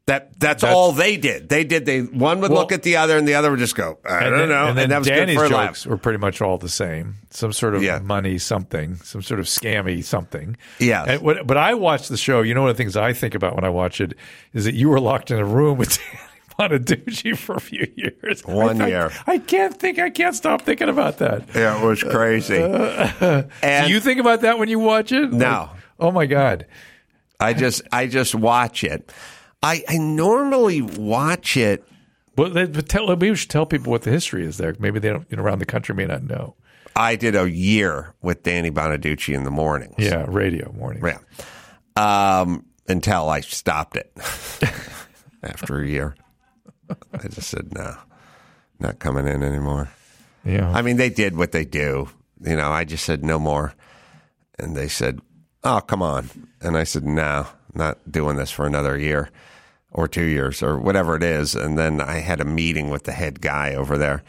That 0.07 0.39
that's, 0.39 0.63
That's- 0.63 0.75
all 0.75 0.91
they 0.91 1.17
did. 1.17 1.49
They 1.49 1.63
did. 1.63 1.85
They 1.85 2.01
one 2.01 2.41
would 2.41 2.49
Well- 2.49 2.61
look 2.61 2.71
at 2.71 2.81
the 2.81 2.97
other, 2.97 3.15
and 3.15 3.27
the 3.27 3.35
other 3.35 3.51
would 3.51 3.59
just 3.59 3.75
go, 3.75 3.99
I 4.03 4.21
don't 4.23 4.37
then, 4.39 4.49
know. 4.49 4.65
And 4.69 4.75
then 4.77 4.89
that 4.89 4.97
was 4.97 5.07
Danny's 5.07 5.37
good 5.37 5.49
for 5.49 5.55
a 5.61 5.65
jokes 5.67 5.85
were 5.85 5.97
pretty 5.97 6.17
much 6.17 6.41
all 6.41 6.57
the 6.57 6.67
same. 6.67 7.17
Some 7.29 7.53
sort 7.53 7.75
of 7.75 7.83
Yeah. 7.83 7.99
money 7.99 8.39
something, 8.39 8.95
some 9.03 9.21
sort 9.21 9.39
of 9.39 9.45
scammy 9.45 10.03
something. 10.03 10.57
Yeah. 10.79 11.17
What, 11.17 11.45
but 11.45 11.57
I 11.57 11.75
watched 11.75 12.09
the 12.09 12.17
show. 12.17 12.41
You 12.41 12.55
know, 12.55 12.61
one 12.61 12.71
of 12.71 12.75
the 12.77 12.81
things 12.83 12.97
I 12.97 13.13
think 13.13 13.35
about 13.35 13.53
when 13.55 13.63
I 13.63 13.69
watch 13.69 14.01
it 14.01 14.15
is 14.53 14.65
that 14.65 14.73
you 14.73 14.89
were 14.89 14.99
locked 14.99 15.29
in 15.29 15.37
a 15.37 15.45
room 15.45 15.77
with 15.77 15.99
Danny 16.59 16.79
Bonaduce 16.79 17.37
for 17.37 17.53
a 17.55 17.61
few 17.61 17.85
years. 17.95 18.41
One 18.45 18.81
I- 18.81 18.85
I- 18.85 18.87
year. 18.87 19.11
I, 19.27 19.37
can't 19.37 19.77
think. 19.79 19.99
I 19.99 20.09
can't 20.09 20.33
stop 20.35 20.63
thinking 20.63 20.89
about 20.89 21.19
that. 21.19 21.43
Yeah, 21.53 21.79
it 21.79 21.85
was 21.85 22.01
crazy. 22.01 22.57
Uh, 22.57 23.43
and 23.61 23.85
Do 23.87 23.93
you 23.93 23.99
think 23.99 24.19
about 24.19 24.41
that 24.41 24.57
when 24.57 24.69
you 24.69 24.79
watch 24.79 25.11
it? 25.11 25.31
No. 25.31 25.69
Like, 25.71 25.81
oh 25.99 26.11
my 26.11 26.25
god. 26.25 26.65
I 27.39 27.53
just 27.53 27.81
I 27.91 28.07
just 28.07 28.35
watch 28.35 28.83
it. 28.83 29.11
I, 29.61 29.83
I 29.89 29.97
normally 29.97 30.81
watch 30.81 31.57
it 31.57 31.83
Well, 32.37 32.51
but 32.51 32.87
tell, 32.87 33.07
maybe 33.07 33.29
we 33.29 33.35
should 33.35 33.49
tell 33.49 33.65
people 33.65 33.91
what 33.91 34.03
the 34.03 34.11
history 34.11 34.45
is 34.45 34.57
there. 34.57 34.73
Maybe 34.79 34.99
they 34.99 35.09
don't, 35.09 35.27
you 35.29 35.35
know, 35.37 35.43
around 35.43 35.59
the 35.59 35.65
country 35.65 35.93
may 35.93 36.05
not 36.05 36.23
know. 36.23 36.55
I 36.95 37.15
did 37.15 37.35
a 37.35 37.49
year 37.49 38.13
with 38.21 38.43
Danny 38.43 38.71
Bonaduce 38.71 39.33
in 39.33 39.43
the 39.43 39.51
mornings. 39.51 39.95
Yeah, 39.97 40.25
radio 40.27 40.71
morning. 40.73 41.03
Yeah. 41.05 41.19
Um, 42.41 42.65
until 42.87 43.29
I 43.29 43.41
stopped 43.41 43.95
it 43.95 44.11
after 45.43 45.79
a 45.79 45.87
year. 45.87 46.15
I 47.13 47.27
just 47.27 47.49
said, 47.49 47.73
no, 47.73 47.95
not 48.79 48.99
coming 48.99 49.27
in 49.27 49.43
anymore. 49.43 49.89
Yeah. 50.43 50.71
I 50.71 50.81
mean, 50.81 50.97
they 50.97 51.09
did 51.09 51.37
what 51.37 51.51
they 51.51 51.65
do. 51.65 52.09
You 52.41 52.55
know, 52.55 52.71
I 52.71 52.83
just 52.83 53.05
said, 53.05 53.23
no 53.23 53.37
more. 53.37 53.73
And 54.57 54.75
they 54.75 54.87
said, 54.87 55.19
oh, 55.63 55.81
come 55.81 56.01
on. 56.01 56.29
And 56.61 56.75
I 56.77 56.83
said, 56.83 57.03
no, 57.05 57.47
not 57.73 58.11
doing 58.11 58.35
this 58.37 58.51
for 58.51 58.65
another 58.65 58.97
year 58.97 59.29
or 59.91 60.07
two 60.07 60.23
years 60.25 60.61
or 60.61 60.77
whatever 60.77 61.15
it 61.15 61.23
is. 61.23 61.55
And 61.55 61.77
then 61.77 61.99
I 62.01 62.17
had 62.19 62.41
a 62.41 62.45
meeting 62.45 62.89
with 62.89 63.03
the 63.03 63.11
head 63.11 63.41
guy 63.41 63.73
over 63.75 63.97
there. 63.97 64.23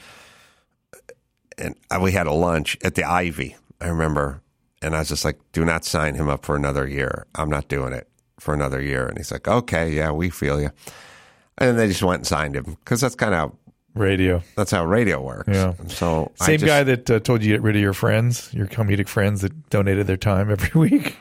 And 1.59 1.75
we 2.01 2.13
had 2.13 2.27
a 2.27 2.33
lunch 2.33 2.79
at 2.83 2.95
the 2.95 3.05
Ivy, 3.05 3.57
I 3.81 3.89
remember. 3.89 4.41
And 4.81 4.95
I 4.97 5.01
was 5.01 5.09
just 5.11 5.25
like, 5.25 5.39
do 5.53 5.65
not 5.65 5.85
sign 5.85 6.15
him 6.15 6.29
up 6.31 6.47
for 6.47 6.57
another 6.57 6.89
year. 6.89 7.27
I'm 7.35 7.51
not 7.51 7.69
doing 7.69 7.93
it 7.93 8.09
for 8.39 8.55
another 8.55 8.81
year. 8.81 9.07
And 9.07 9.19
he's 9.19 9.31
like, 9.31 9.47
okay, 9.47 9.91
yeah, 9.91 10.11
we 10.11 10.31
feel 10.31 10.61
you. 10.61 10.71
And 11.59 11.79
they 11.79 11.89
just 11.89 12.03
went 12.03 12.21
and 12.21 12.27
signed 12.27 12.57
him 12.57 12.79
because 12.83 13.03
that's 13.03 13.15
kind 13.15 13.35
of 13.35 13.55
radio. 13.95 14.43
that's 14.57 14.71
how 14.71 14.87
radio 14.87 15.21
works. 15.21 15.49
Yeah. 15.53 15.75
And 15.79 15.91
so 15.91 16.33
I 16.41 16.47
Same 16.47 16.61
just- 16.61 16.67
guy 16.69 16.83
that 16.85 17.11
uh, 17.11 17.21
told 17.21 17.43
you 17.43 17.51
to 17.53 17.59
get 17.59 17.63
rid 17.63 17.77
of 17.77 17.83
your 17.83 17.93
friends, 17.93 18.49
your 18.55 18.67
comedic 18.67 19.09
friends 19.09 19.43
that 19.43 19.69
donated 19.69 20.07
their 20.07 20.17
time 20.17 20.51
every 20.51 20.71
week. 20.81 21.19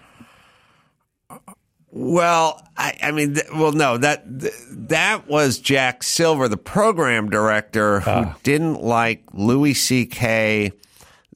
Well, 1.91 2.61
I, 2.77 2.97
I 3.01 3.11
mean, 3.11 3.33
th- 3.33 3.47
well, 3.53 3.71
no, 3.71 3.97
that 3.97 4.23
th- 4.41 4.53
that 4.69 5.27
was 5.27 5.57
Jack 5.59 6.03
Silver, 6.03 6.47
the 6.47 6.57
program 6.57 7.29
director, 7.29 8.01
who 8.01 8.11
Ah. 8.11 8.37
didn't 8.43 8.81
like 8.83 9.23
Louis 9.33 9.73
C.K., 9.73 10.71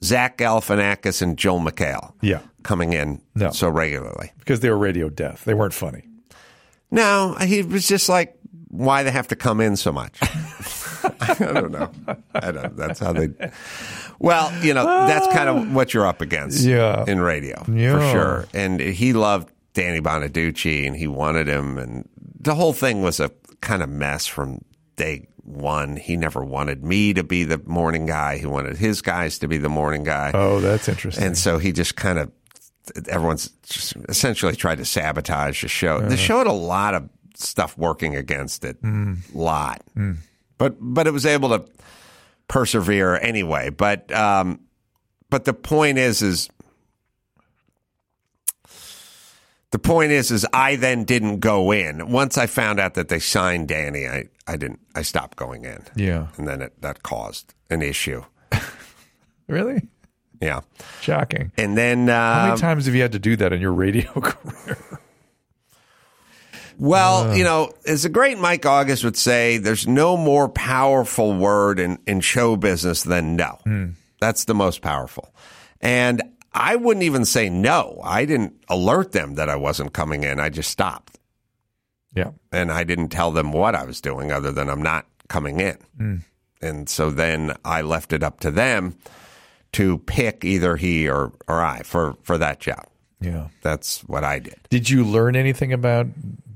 Zach 0.04 0.38
Galifianakis, 0.38 1.22
and 1.22 1.36
Joel 1.36 1.60
McHale. 1.60 2.12
Yeah. 2.20 2.40
coming 2.62 2.92
in 2.94 3.20
No. 3.34 3.50
so 3.50 3.68
regularly. 3.68 4.32
Because 4.38 4.60
they 4.60 4.70
were 4.70 4.78
radio 4.78 5.08
deaf. 5.10 5.44
They 5.44 5.52
weren't 5.54 5.74
funny. 5.74 6.04
No, 6.90 7.34
he 7.40 7.62
was 7.62 7.86
just 7.86 8.08
like, 8.08 8.36
why 8.68 9.02
they 9.02 9.10
have 9.10 9.28
to 9.28 9.36
come 9.36 9.60
in 9.60 9.76
so 9.76 9.92
much? 9.92 10.18
I 11.20 11.34
don't 11.38 11.70
know. 11.72 11.90
I 12.34 12.50
don't. 12.52 12.74
That's 12.76 12.98
how 13.00 13.12
they. 13.12 13.28
Well, 14.18 14.50
you 14.64 14.72
know, 14.72 14.84
that's 14.84 15.26
kind 15.28 15.48
of 15.50 15.74
what 15.74 15.92
you're 15.92 16.06
up 16.06 16.20
against. 16.22 16.64
Yeah. 16.64 17.04
in 17.06 17.20
radio 17.20 17.62
Yeah. 17.70 17.98
for 17.98 18.10
sure. 18.10 18.44
And 18.54 18.80
he 18.80 19.12
loved 19.12 19.50
Danny 19.74 20.00
Bonaduce, 20.00 20.86
and 20.86 20.96
he 20.96 21.06
wanted 21.06 21.48
him, 21.48 21.78
and 21.78 22.08
the 22.40 22.54
whole 22.54 22.72
thing 22.72 23.02
was 23.02 23.20
a 23.20 23.30
kind 23.60 23.82
of 23.82 23.88
mess 23.88 24.26
from 24.26 24.64
day 24.96 25.26
one. 25.42 25.96
He 25.96 26.16
never 26.16 26.44
wanted 26.44 26.84
me 26.84 27.12
to 27.14 27.24
be 27.24 27.44
the 27.44 27.60
morning 27.66 28.06
guy. 28.06 28.38
He 28.38 28.46
wanted 28.46 28.76
his 28.76 29.02
guys 29.02 29.38
to 29.40 29.48
be 29.48 29.58
the 29.58 29.68
morning 29.68 30.04
guy. 30.04 30.30
Oh, 30.32 30.60
that's 30.60 30.88
interesting. 30.88 31.24
And 31.24 31.36
so 31.36 31.58
he 31.58 31.72
just 31.72 31.96
kind 31.96 32.18
of, 32.18 32.30
everyone's 33.08 33.50
essentially 34.08 34.54
tried 34.54 34.78
to 34.78 34.84
sabotage 34.84 35.62
the 35.62 35.68
show. 35.68 35.98
The 36.00 36.06
uh-huh. 36.06 36.16
show 36.16 36.38
had 36.38 36.46
a 36.46 36.52
lot 36.52 36.94
of 36.94 37.10
stuff 37.34 37.76
working 37.76 38.14
against 38.16 38.64
it, 38.64 38.76
hmm. 38.80 39.14
lot, 39.32 39.82
hmm. 39.94 40.12
but 40.56 40.76
but 40.78 41.06
it 41.08 41.12
was 41.12 41.26
able 41.26 41.48
to 41.48 41.64
persevere 42.46 43.16
anyway. 43.16 43.70
But 43.70 44.12
um, 44.12 44.60
but 45.30 45.44
the 45.44 45.54
point 45.54 45.98
is 45.98 46.22
is. 46.22 46.48
The 49.74 49.80
point 49.80 50.12
is, 50.12 50.30
is 50.30 50.46
I 50.52 50.76
then 50.76 51.02
didn't 51.02 51.40
go 51.40 51.72
in. 51.72 52.08
Once 52.12 52.38
I 52.38 52.46
found 52.46 52.78
out 52.78 52.94
that 52.94 53.08
they 53.08 53.18
signed 53.18 53.66
Danny, 53.66 54.06
I, 54.06 54.28
I 54.46 54.56
didn't. 54.56 54.78
I 54.94 55.02
stopped 55.02 55.36
going 55.36 55.64
in, 55.64 55.82
yeah. 55.96 56.28
and 56.36 56.46
then 56.46 56.62
it, 56.62 56.80
that 56.80 57.02
caused 57.02 57.54
an 57.70 57.82
issue. 57.82 58.22
Really? 59.48 59.82
Yeah, 60.40 60.60
Shocking. 61.02 61.52
and 61.58 61.76
then 61.76 62.06
How 62.06 62.44
uh, 62.44 62.46
many 62.46 62.60
times 62.60 62.86
have 62.86 62.94
you 62.94 63.02
had 63.02 63.12
to 63.12 63.18
do 63.18 63.36
that 63.36 63.52
in 63.52 63.60
your 63.60 63.72
radio 63.72 64.10
career? 64.20 65.00
Well, 66.78 67.36
you 67.36 67.44
know, 67.44 67.74
as 67.84 68.04
the 68.04 68.08
great 68.08 68.38
Mike 68.38 68.64
August 68.64 69.04
would 69.04 69.18
say, 69.18 69.58
there's 69.58 69.86
no 69.88 70.16
more 70.16 70.48
powerful 70.48 71.34
word 71.34 71.78
in, 71.78 71.98
in 72.06 72.20
show 72.20 72.56
business 72.56 73.02
than 73.02 73.36
no. 73.36 73.58
That's 74.20 74.44
the 74.44 74.54
most 74.54 74.80
powerful. 74.80 75.34
And 75.80 76.22
I 76.54 76.76
wouldn't 76.76 77.02
even 77.02 77.24
say 77.24 77.48
no. 77.48 78.00
I 78.04 78.24
didn't 78.24 78.54
alert 78.68 79.12
them 79.12 79.34
that 79.34 79.48
I 79.48 79.56
wasn't 79.56 79.92
coming 79.92 80.22
in. 80.22 80.38
I 80.38 80.48
just 80.50 80.70
stopped. 80.70 81.18
yeah. 82.14 82.30
And 82.52 82.70
I 82.70 82.84
didn't 82.84 83.08
tell 83.08 83.32
them 83.32 83.52
what 83.52 83.74
I 83.74 83.84
was 83.84 84.00
doing 84.00 84.30
other 84.30 84.52
than 84.52 84.70
I'm 84.70 84.82
not 84.82 85.06
coming 85.28 85.58
in. 85.60 85.78
Mm. 85.98 86.20
And 86.62 86.88
so 86.88 87.10
then 87.10 87.54
I 87.64 87.82
left 87.82 88.12
it 88.12 88.22
up 88.22 88.40
to 88.40 88.50
them 88.50 88.96
to 89.72 89.98
pick 89.98 90.44
either 90.44 90.76
he 90.76 91.08
or, 91.08 91.32
or 91.48 91.60
I 91.60 91.82
for, 91.82 92.16
for 92.22 92.38
that 92.38 92.60
job. 92.60 92.86
Yeah. 93.20 93.48
That's 93.62 94.00
what 94.04 94.22
I 94.22 94.38
did. 94.38 94.60
Did 94.70 94.88
you 94.88 95.04
learn 95.04 95.34
anything 95.34 95.72
about 95.72 96.06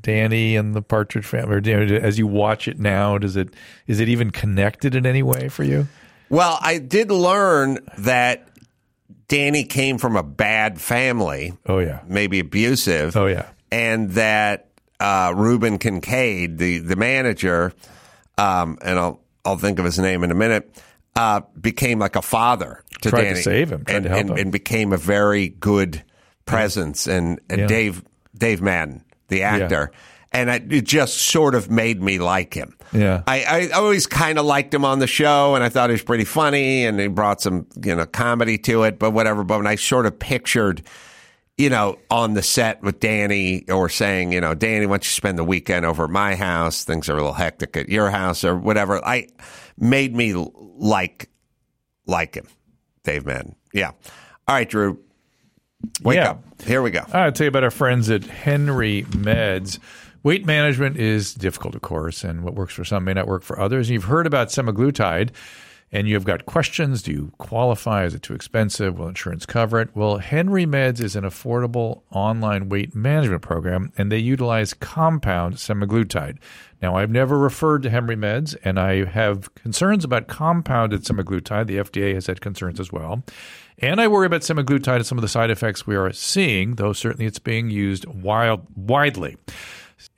Danny 0.02 0.54
and 0.54 0.74
the 0.74 0.82
Partridge 0.82 1.26
Family? 1.26 1.56
Or, 1.56 1.60
you 1.60 1.86
know, 1.86 1.96
as 1.96 2.18
you 2.18 2.26
watch 2.26 2.68
it 2.68 2.78
now, 2.78 3.18
does 3.18 3.36
it 3.36 3.48
is 3.86 3.98
it 4.00 4.08
even 4.08 4.30
connected 4.30 4.94
in 4.94 5.06
any 5.06 5.22
way 5.22 5.48
for 5.48 5.64
you? 5.64 5.88
Well, 6.30 6.58
I 6.60 6.78
did 6.78 7.10
learn 7.10 7.78
that 7.98 8.47
Danny 9.28 9.64
came 9.64 9.98
from 9.98 10.16
a 10.16 10.22
bad 10.22 10.80
family, 10.80 11.52
Oh 11.66 11.78
yeah. 11.78 12.00
maybe 12.06 12.38
abusive. 12.40 13.16
Oh 13.16 13.26
yeah. 13.26 13.46
And 13.70 14.10
that 14.12 14.68
uh, 14.98 15.32
Reuben 15.36 15.78
Kincaid, 15.78 16.58
the 16.58 16.78
the 16.78 16.96
manager, 16.96 17.72
um, 18.38 18.78
and 18.82 18.98
I'll 18.98 19.20
I'll 19.44 19.58
think 19.58 19.78
of 19.78 19.84
his 19.84 19.98
name 19.98 20.24
in 20.24 20.30
a 20.30 20.34
minute, 20.34 20.70
uh, 21.14 21.42
became 21.60 21.98
like 21.98 22.16
a 22.16 22.22
father 22.22 22.82
to 23.02 23.10
Tried 23.10 23.24
to 23.34 23.36
save 23.36 23.70
him, 23.70 23.84
and, 23.86 24.04
to 24.04 24.08
help 24.08 24.20
and, 24.20 24.30
him. 24.30 24.36
and 24.38 24.52
became 24.52 24.92
a 24.92 24.96
very 24.96 25.48
good 25.48 26.02
presence. 26.46 27.06
And, 27.06 27.40
and 27.50 27.60
Yeah. 27.60 27.66
Dave 27.66 28.02
Dave 28.36 28.62
Madden, 28.62 29.04
the 29.28 29.42
actor, 29.42 29.90
and 30.32 30.50
I, 30.50 30.56
it 30.68 30.84
just 30.84 31.16
sort 31.22 31.54
of 31.54 31.70
made 31.70 32.02
me 32.02 32.18
like 32.18 32.54
him. 32.54 32.76
Yeah. 32.92 33.22
I, 33.26 33.44
I 33.44 33.68
always 33.70 34.06
kind 34.06 34.38
of 34.38 34.44
liked 34.46 34.72
him 34.74 34.84
on 34.84 34.98
the 34.98 35.06
show, 35.06 35.54
and 35.54 35.62
I 35.64 35.68
thought 35.68 35.90
he 35.90 35.94
was 35.94 36.02
pretty 36.02 36.24
funny, 36.24 36.84
and 36.84 36.98
he 37.00 37.06
brought 37.06 37.40
some 37.40 37.66
you 37.84 37.94
know 37.94 38.06
comedy 38.06 38.58
to 38.58 38.82
it, 38.84 38.98
but 38.98 39.10
whatever. 39.12 39.44
But 39.44 39.58
when 39.58 39.66
I 39.66 39.74
sort 39.76 40.06
of 40.06 40.18
pictured, 40.18 40.82
you 41.56 41.70
know, 41.70 41.98
on 42.10 42.34
the 42.34 42.42
set 42.42 42.82
with 42.82 43.00
Danny, 43.00 43.64
or 43.68 43.88
saying, 43.88 44.32
you 44.32 44.40
know, 44.40 44.54
Danny, 44.54 44.86
why 44.86 44.92
don't 44.94 45.04
you 45.04 45.10
spend 45.10 45.38
the 45.38 45.44
weekend 45.44 45.84
over 45.86 46.04
at 46.04 46.10
my 46.10 46.34
house? 46.34 46.84
Things 46.84 47.08
are 47.08 47.12
a 47.12 47.16
little 47.16 47.32
hectic 47.32 47.76
at 47.76 47.88
your 47.88 48.10
house, 48.10 48.44
or 48.44 48.56
whatever. 48.56 49.04
I 49.04 49.28
made 49.78 50.14
me 50.14 50.34
like 50.34 51.28
like 52.06 52.34
him, 52.34 52.46
Dave 53.04 53.26
Madden. 53.26 53.54
Yeah. 53.72 53.88
All 54.46 54.54
right, 54.54 54.68
Drew. 54.68 54.98
Wake 56.02 56.16
Yeah. 56.16 56.30
up. 56.30 56.44
Here 56.64 56.82
we 56.82 56.90
go. 56.90 57.04
I'll 57.12 57.30
tell 57.32 57.44
you 57.44 57.48
about 57.48 57.62
our 57.64 57.70
friends 57.70 58.10
at 58.10 58.24
Henry 58.24 59.04
Meds. 59.10 59.78
Weight 60.22 60.44
management 60.44 60.96
is 60.96 61.32
difficult, 61.32 61.74
of 61.74 61.82
course, 61.82 62.24
and 62.24 62.42
what 62.42 62.54
works 62.54 62.74
for 62.74 62.84
some 62.84 63.04
may 63.04 63.14
not 63.14 63.28
work 63.28 63.42
for 63.42 63.58
others. 63.58 63.88
You've 63.88 64.04
heard 64.04 64.26
about 64.26 64.48
semaglutide. 64.48 65.30
and 65.90 66.06
you've 66.06 66.24
got 66.24 66.44
questions 66.44 67.00
do 67.02 67.10
you 67.12 67.32
qualify? 67.38 68.04
Is 68.04 68.14
it 68.14 68.22
too 68.22 68.34
expensive? 68.34 68.98
Will 68.98 69.08
insurance 69.08 69.46
cover 69.46 69.80
it? 69.80 69.88
Well, 69.94 70.18
Henry 70.18 70.66
Meds 70.66 71.00
is 71.00 71.16
an 71.16 71.24
affordable 71.24 72.02
online 72.10 72.68
weight 72.68 72.94
management 72.94 73.42
program, 73.42 73.92
and 73.96 74.12
they 74.12 74.18
utilize 74.18 74.74
compound 74.74 75.54
semaglutide. 75.54 76.38
Now, 76.82 76.96
I've 76.96 77.10
never 77.10 77.38
referred 77.38 77.82
to 77.84 77.90
Henry 77.90 78.16
Meds, 78.16 78.54
and 78.64 78.78
I 78.78 79.04
have 79.06 79.52
concerns 79.54 80.04
about 80.04 80.28
compounded 80.28 81.04
semaglutide. 81.04 81.66
The 81.66 81.78
FDA 81.78 82.14
has 82.14 82.26
had 82.26 82.40
concerns 82.40 82.78
as 82.78 82.92
well. 82.92 83.24
And 83.78 84.00
I 84.00 84.08
worry 84.08 84.26
about 84.26 84.42
semaglutide 84.42 84.96
and 84.96 85.06
some 85.06 85.18
of 85.18 85.22
the 85.22 85.28
side 85.28 85.50
effects 85.50 85.86
we 85.86 85.96
are 85.96 86.12
seeing, 86.12 86.74
though 86.74 86.92
certainly 86.92 87.26
it's 87.26 87.38
being 87.38 87.70
used 87.70 88.04
wild, 88.06 88.66
widely. 88.76 89.36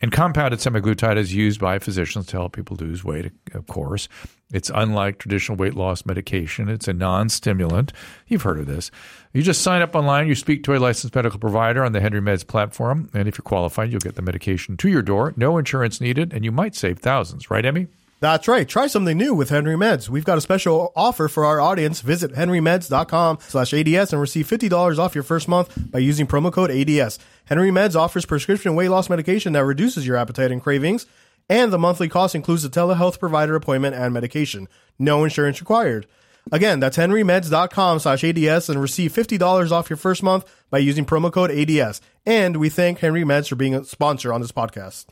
And 0.00 0.12
compounded 0.12 0.60
semaglutide 0.60 1.16
is 1.16 1.34
used 1.34 1.60
by 1.60 1.78
physicians 1.78 2.26
to 2.26 2.36
help 2.36 2.54
people 2.54 2.76
lose 2.76 3.04
weight, 3.04 3.32
of 3.54 3.66
course. 3.66 4.08
It's 4.52 4.70
unlike 4.74 5.18
traditional 5.18 5.56
weight 5.56 5.74
loss 5.74 6.04
medication. 6.04 6.68
It's 6.68 6.88
a 6.88 6.92
non 6.92 7.28
stimulant. 7.28 7.92
You've 8.26 8.42
heard 8.42 8.58
of 8.58 8.66
this. 8.66 8.90
You 9.32 9.42
just 9.42 9.62
sign 9.62 9.80
up 9.80 9.94
online, 9.94 10.26
you 10.26 10.34
speak 10.34 10.64
to 10.64 10.74
a 10.74 10.78
licensed 10.78 11.14
medical 11.14 11.38
provider 11.38 11.84
on 11.84 11.92
the 11.92 12.00
Henry 12.00 12.20
Meds 12.20 12.46
platform, 12.46 13.08
and 13.14 13.28
if 13.28 13.38
you're 13.38 13.42
qualified, 13.42 13.90
you'll 13.90 14.00
get 14.00 14.16
the 14.16 14.22
medication 14.22 14.76
to 14.78 14.88
your 14.88 15.02
door. 15.02 15.34
No 15.36 15.56
insurance 15.56 16.00
needed, 16.00 16.32
and 16.32 16.44
you 16.44 16.50
might 16.50 16.74
save 16.74 16.98
thousands. 16.98 17.50
Right, 17.50 17.64
Emmy? 17.64 17.86
That's 18.20 18.46
right. 18.46 18.68
Try 18.68 18.86
something 18.86 19.16
new 19.16 19.34
with 19.34 19.48
Henry 19.48 19.76
Meds. 19.76 20.10
We've 20.10 20.26
got 20.26 20.36
a 20.36 20.42
special 20.42 20.92
offer 20.94 21.26
for 21.26 21.46
our 21.46 21.58
audience. 21.58 22.02
Visit 22.02 22.34
henrymeds.com 22.34 23.38
slash 23.40 23.72
ADS 23.72 24.12
and 24.12 24.20
receive 24.20 24.46
$50 24.46 24.98
off 24.98 25.14
your 25.14 25.24
first 25.24 25.48
month 25.48 25.90
by 25.90 26.00
using 26.00 26.26
promo 26.26 26.52
code 26.52 26.70
ADS. 26.70 27.18
Henry 27.46 27.70
Meds 27.70 27.96
offers 27.96 28.26
prescription 28.26 28.74
weight 28.74 28.90
loss 28.90 29.08
medication 29.08 29.54
that 29.54 29.64
reduces 29.64 30.06
your 30.06 30.16
appetite 30.16 30.52
and 30.52 30.62
cravings, 30.62 31.06
and 31.48 31.72
the 31.72 31.78
monthly 31.78 32.08
cost 32.08 32.34
includes 32.34 32.64
a 32.64 32.68
telehealth 32.68 33.18
provider 33.18 33.56
appointment 33.56 33.96
and 33.96 34.12
medication. 34.12 34.68
No 34.98 35.24
insurance 35.24 35.58
required. 35.60 36.06
Again, 36.52 36.78
that's 36.78 36.98
henrymeds.com 36.98 38.00
slash 38.00 38.22
ADS 38.22 38.68
and 38.68 38.80
receive 38.80 39.12
$50 39.12 39.70
off 39.70 39.88
your 39.88 39.96
first 39.96 40.22
month 40.22 40.44
by 40.68 40.78
using 40.78 41.06
promo 41.06 41.32
code 41.32 41.50
ADS. 41.50 42.02
And 42.26 42.58
we 42.58 42.68
thank 42.68 42.98
Henry 42.98 43.22
Meds 43.22 43.48
for 43.48 43.56
being 43.56 43.74
a 43.74 43.84
sponsor 43.84 44.32
on 44.32 44.40
this 44.42 44.52
podcast. 44.52 45.06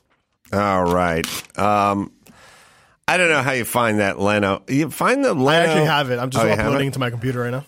All 0.52 0.84
right. 0.84 1.26
Um, 1.58 2.12
I 3.08 3.16
don't 3.16 3.28
know 3.30 3.42
how 3.42 3.52
you 3.52 3.64
find 3.64 4.00
that 4.00 4.18
Leno. 4.20 4.62
You 4.68 4.90
find 4.90 5.24
the 5.24 5.34
Leno. 5.34 5.48
I 5.50 5.64
actually 5.64 5.86
have 5.86 6.10
it. 6.10 6.18
I'm 6.18 6.30
just 6.30 6.42
Oh, 6.42 6.46
you 6.46 6.50
have 6.54 6.60
uploading 6.66 6.86
it? 6.86 6.90
it 6.90 6.92
to 6.94 6.98
my 7.00 7.10
computer 7.10 7.40
right 7.40 7.50
now. 7.50 7.64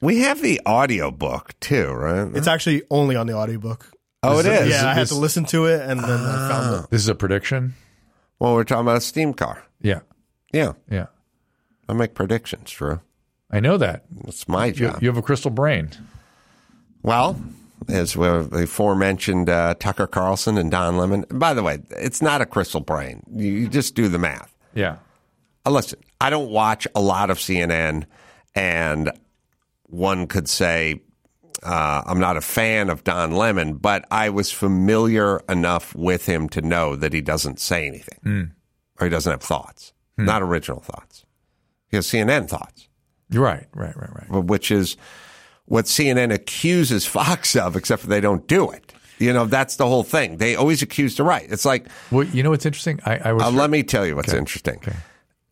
We 0.00 0.20
have 0.20 0.40
the 0.40 0.60
audio 0.64 1.10
book 1.10 1.52
too, 1.60 1.88
right? 1.88 2.30
It's 2.36 2.46
actually 2.46 2.82
only 2.90 3.16
on 3.16 3.26
the 3.26 3.34
audiobook. 3.34 3.90
oh, 4.22 4.38
it 4.38 4.46
is. 4.46 4.70
Yeah, 4.70 4.88
I 4.88 4.94
had 4.94 5.02
this- 5.02 5.08
to 5.10 5.16
listen 5.16 5.44
to 5.46 5.66
it 5.66 5.80
and 5.82 6.00
then 6.00 6.10
I 6.20 6.48
found 6.48 6.84
it. 6.84 6.90
This 6.90 7.02
is 7.02 7.08
a 7.08 7.14
prediction. 7.14 7.74
Well, 8.38 8.54
we're 8.54 8.64
talking 8.64 8.82
about 8.82 8.96
a 8.98 9.00
steam 9.00 9.34
car. 9.34 9.64
Yeah. 9.80 10.00
Yeah, 10.52 10.72
Yeah. 10.90 11.06
I 11.88 11.92
make 11.94 12.14
predictions, 12.14 12.70
Drew. 12.70 13.00
I 13.50 13.60
know 13.60 13.76
that. 13.78 14.04
It's 14.26 14.46
my 14.46 14.66
You, 14.66 14.72
job. 14.72 15.02
you 15.02 15.08
have 15.08 15.16
a 15.16 15.22
crystal 15.22 15.50
brain. 15.50 15.90
Well, 17.02 17.40
as 17.88 18.16
well, 18.16 18.44
the 18.44 18.64
aforementioned 18.64 19.48
uh, 19.48 19.74
Tucker 19.78 20.06
Carlson 20.06 20.58
and 20.58 20.70
Don 20.70 20.96
Lemon. 20.98 21.24
By 21.30 21.54
the 21.54 21.62
way, 21.62 21.78
it's 21.90 22.20
not 22.20 22.40
a 22.40 22.46
crystal 22.46 22.80
brain. 22.80 23.22
You, 23.34 23.46
you 23.52 23.68
just 23.68 23.94
do 23.94 24.08
the 24.08 24.18
math. 24.18 24.54
Yeah. 24.78 24.96
Uh, 25.66 25.70
listen, 25.70 25.98
I 26.20 26.30
don't 26.30 26.50
watch 26.50 26.86
a 26.94 27.00
lot 27.00 27.30
of 27.30 27.38
CNN, 27.38 28.04
and 28.54 29.10
one 29.84 30.26
could 30.26 30.48
say 30.48 31.00
uh, 31.62 32.02
I'm 32.06 32.20
not 32.20 32.36
a 32.36 32.40
fan 32.40 32.88
of 32.88 33.02
Don 33.04 33.32
Lemon, 33.32 33.74
but 33.74 34.04
I 34.10 34.30
was 34.30 34.52
familiar 34.52 35.40
enough 35.48 35.94
with 35.94 36.26
him 36.26 36.48
to 36.50 36.62
know 36.62 36.94
that 36.96 37.12
he 37.12 37.20
doesn't 37.20 37.58
say 37.58 37.86
anything 37.86 38.52
or 39.00 39.06
he 39.06 39.10
doesn't 39.10 39.30
have 39.30 39.42
thoughts, 39.42 39.92
not 40.16 40.42
original 40.42 40.80
thoughts. 40.80 41.24
He 41.88 41.96
has 41.96 42.06
CNN 42.06 42.48
thoughts, 42.48 42.88
right. 43.32 43.66
Right. 43.74 43.96
Right. 43.96 44.28
Right. 44.30 44.44
which 44.44 44.70
is 44.70 44.96
what 45.64 45.86
CNN 45.86 46.32
accuses 46.32 47.06
Fox 47.06 47.56
of, 47.56 47.74
except 47.76 48.02
for 48.02 48.08
they 48.08 48.20
don't 48.20 48.46
do 48.46 48.70
it. 48.70 48.87
You 49.18 49.32
know, 49.32 49.46
that's 49.46 49.76
the 49.76 49.86
whole 49.86 50.02
thing. 50.04 50.36
They 50.36 50.54
always 50.56 50.82
accuse 50.82 51.16
the 51.16 51.24
right. 51.24 51.46
It's 51.50 51.64
like, 51.64 51.86
Well, 52.10 52.24
you 52.26 52.42
know 52.42 52.50
what's 52.50 52.66
interesting? 52.66 53.00
I, 53.04 53.16
I 53.16 53.32
was. 53.32 53.42
uh, 53.42 53.50
let 53.50 53.70
me 53.70 53.82
tell 53.82 54.06
you 54.06 54.14
what's 54.16 54.32
interesting. 54.32 54.80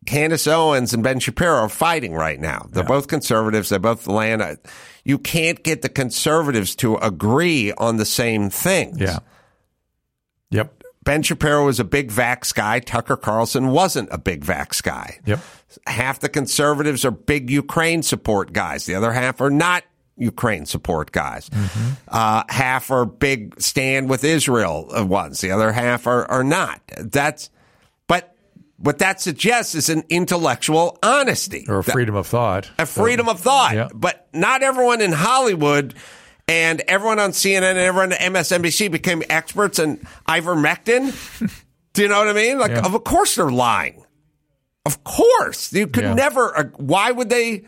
Candace 0.05 0.47
Owens 0.47 0.93
and 0.93 1.03
Ben 1.03 1.19
Shapiro 1.19 1.55
are 1.55 1.69
fighting 1.69 2.13
right 2.13 2.39
now. 2.39 2.67
They're 2.71 2.83
both 2.85 3.07
conservatives. 3.07 3.67
They're 3.69 3.79
both 3.79 4.07
land. 4.07 4.41
uh, 4.41 4.55
You 5.03 5.17
can't 5.19 5.61
get 5.63 5.81
the 5.81 5.89
conservatives 5.89 6.75
to 6.77 6.95
agree 6.95 7.73
on 7.73 7.97
the 7.97 8.05
same 8.05 8.49
things. 8.49 8.99
yeah. 8.99 9.19
Yep. 10.51 10.83
Ben 11.03 11.23
Shapiro 11.23 11.65
was 11.65 11.79
a 11.79 11.83
big 11.85 12.09
vax 12.11 12.53
guy. 12.53 12.79
Tucker 12.79 13.15
Carlson 13.17 13.67
wasn't 13.69 14.09
a 14.11 14.17
big 14.17 14.43
vax 14.45 14.81
guy. 14.83 15.19
Yep. 15.25 15.39
Half 15.85 16.19
the 16.19 16.27
conservatives 16.29 17.05
are 17.05 17.11
big 17.11 17.49
Ukraine 17.49 18.01
support 18.03 18.51
guys. 18.53 18.85
The 18.85 18.95
other 18.95 19.11
half 19.13 19.39
are 19.41 19.49
not 19.49 19.83
Ukraine 20.17 20.65
support 20.65 21.11
guys. 21.11 21.49
Uh, 22.07 22.43
half 22.49 22.91
are 22.91 23.05
big 23.05 23.59
stand 23.61 24.09
with 24.09 24.23
Israel 24.23 24.87
ones. 25.05 25.41
The 25.41 25.51
other 25.51 25.71
half 25.71 26.07
are, 26.07 26.25
are 26.29 26.43
not. 26.43 26.81
That's, 26.97 27.49
but 28.07 28.35
what 28.77 28.99
that 28.99 29.21
suggests 29.21 29.75
is 29.75 29.89
an 29.89 30.03
intellectual 30.09 30.97
honesty. 31.03 31.65
Or 31.67 31.79
a 31.79 31.83
freedom 31.83 32.15
of 32.15 32.27
thought. 32.27 32.69
a 32.79 32.85
freedom 32.85 33.29
of 33.29 33.39
thought. 33.39 33.73
Yeah. 33.75 33.87
But 33.93 34.27
not 34.33 34.63
everyone 34.63 35.01
in 35.01 35.11
Hollywood 35.11 35.93
and 36.47 36.81
everyone 36.87 37.19
on 37.19 37.31
CNN 37.31 37.63
and 37.71 37.77
everyone 37.77 38.11
at 38.13 38.19
MSNBC 38.19 38.89
became 38.91 39.21
experts 39.29 39.79
in 39.79 39.97
ivermectin. 40.27 41.13
Do 41.93 42.01
you 42.03 42.07
know 42.09 42.19
what 42.19 42.27
I 42.27 42.33
mean? 42.33 42.59
Like, 42.59 42.71
Yeah. 42.71 42.85
of 42.85 43.03
course 43.03 43.35
they're 43.35 43.49
lying. 43.51 44.03
Of 44.85 45.03
course. 45.03 45.73
You 45.73 45.87
could 45.87 46.03
Yeah. 46.03 46.13
never, 46.13 46.57
uh, 46.57 46.63
why 46.77 47.11
would 47.11 47.29
they? 47.29 47.65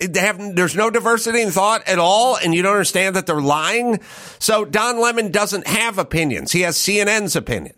They 0.00 0.20
have 0.20 0.38
there's 0.56 0.74
no 0.76 0.90
diversity 0.90 1.40
in 1.40 1.50
thought 1.50 1.86
at 1.88 1.98
all, 1.98 2.36
and 2.36 2.54
you 2.54 2.62
don't 2.62 2.72
understand 2.72 3.16
that 3.16 3.26
they're 3.26 3.40
lying. 3.40 4.00
So 4.38 4.64
Don 4.64 5.00
Lemon 5.00 5.30
doesn't 5.30 5.66
have 5.66 5.98
opinions. 5.98 6.52
He 6.52 6.62
has 6.62 6.76
CNN's 6.76 7.36
opinion. 7.36 7.74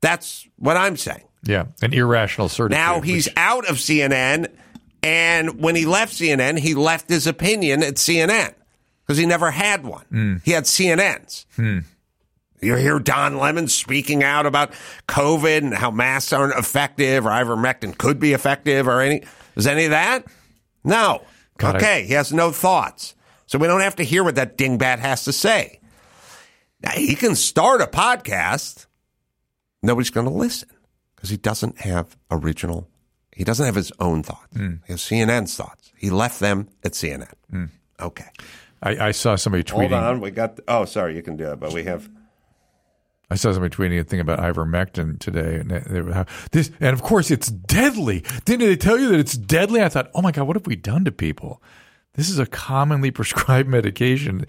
That's 0.00 0.46
what 0.56 0.76
I'm 0.76 0.96
saying. 0.96 1.24
Yeah. 1.42 1.66
An 1.82 1.92
irrational 1.92 2.48
certitude. 2.48 2.78
Now 2.78 3.00
he's 3.00 3.26
which- 3.26 3.34
out 3.36 3.68
of 3.68 3.76
CNN, 3.76 4.48
and 5.02 5.60
when 5.60 5.76
he 5.76 5.86
left 5.86 6.14
CNN, 6.14 6.58
he 6.58 6.74
left 6.74 7.08
his 7.08 7.26
opinion 7.26 7.82
at 7.82 7.94
CNN 7.94 8.54
because 9.04 9.18
he 9.18 9.26
never 9.26 9.50
had 9.50 9.84
one. 9.84 10.04
Hmm. 10.10 10.36
He 10.44 10.52
had 10.52 10.64
CNN's. 10.64 11.46
Hmm. 11.56 11.80
You 12.60 12.74
hear 12.76 12.98
Don 12.98 13.36
Lemon 13.38 13.68
speaking 13.68 14.24
out 14.24 14.46
about 14.46 14.72
COVID 15.08 15.58
and 15.58 15.74
how 15.74 15.90
masks 15.90 16.32
aren't 16.32 16.58
effective 16.58 17.26
or 17.26 17.30
ivermectin 17.30 17.96
could 17.96 18.18
be 18.18 18.32
effective 18.32 18.88
or 18.88 19.00
any. 19.00 19.22
Is 19.56 19.66
any 19.66 19.84
of 19.84 19.90
that? 19.90 20.24
No. 20.86 21.22
God, 21.58 21.74
I- 21.74 21.78
okay, 21.78 22.04
he 22.06 22.14
has 22.14 22.32
no 22.32 22.50
thoughts. 22.52 23.14
So 23.46 23.58
we 23.58 23.66
don't 23.66 23.80
have 23.82 23.96
to 23.96 24.02
hear 24.02 24.24
what 24.24 24.34
that 24.36 24.56
dingbat 24.58 24.98
has 25.00 25.24
to 25.24 25.32
say. 25.32 25.80
Now, 26.82 26.90
he 26.92 27.14
can 27.14 27.34
start 27.34 27.80
a 27.80 27.86
podcast. 27.86 28.86
Nobody's 29.82 30.10
going 30.10 30.26
to 30.26 30.32
listen 30.32 30.68
because 31.14 31.30
he 31.30 31.36
doesn't 31.36 31.78
have 31.80 32.16
original. 32.30 32.88
He 33.32 33.44
doesn't 33.44 33.64
have 33.64 33.74
his 33.74 33.92
own 34.00 34.22
thoughts. 34.22 34.56
Hmm. 34.56 34.74
He 34.86 34.92
has 34.94 35.00
CNN's 35.00 35.54
thoughts. 35.56 35.92
He 35.96 36.10
left 36.10 36.40
them 36.40 36.68
at 36.84 36.92
CNN. 36.92 37.32
Hmm. 37.50 37.64
Okay. 38.00 38.26
I, 38.82 39.08
I 39.08 39.10
saw 39.12 39.36
somebody 39.36 39.62
tweeting. 39.64 39.90
Hold 39.90 39.92
on. 39.92 40.20
We 40.20 40.30
got. 40.30 40.58
oh, 40.68 40.84
sorry. 40.84 41.14
You 41.16 41.22
can 41.22 41.36
do 41.36 41.50
it, 41.52 41.60
but 41.60 41.72
we 41.72 41.84
have. 41.84 42.08
I 43.28 43.34
saw 43.34 43.52
somebody 43.52 43.74
tweeting 43.74 44.00
a 44.00 44.04
thing 44.04 44.20
about 44.20 44.38
ivermectin 44.38 45.18
today, 45.18 45.56
and 45.56 45.70
they, 45.70 45.80
they 45.80 46.00
were 46.00 46.26
this, 46.52 46.70
and 46.78 46.92
of 46.92 47.02
course 47.02 47.30
it's 47.30 47.48
deadly. 47.48 48.24
Didn't 48.44 48.66
they 48.66 48.76
tell 48.76 48.98
you 48.98 49.08
that 49.08 49.18
it's 49.18 49.36
deadly? 49.36 49.82
I 49.82 49.88
thought, 49.88 50.10
oh 50.14 50.22
my 50.22 50.30
god, 50.30 50.46
what 50.46 50.56
have 50.56 50.66
we 50.66 50.76
done 50.76 51.04
to 51.04 51.12
people? 51.12 51.60
This 52.14 52.30
is 52.30 52.38
a 52.38 52.46
commonly 52.46 53.10
prescribed 53.12 53.68
medication. 53.68 54.46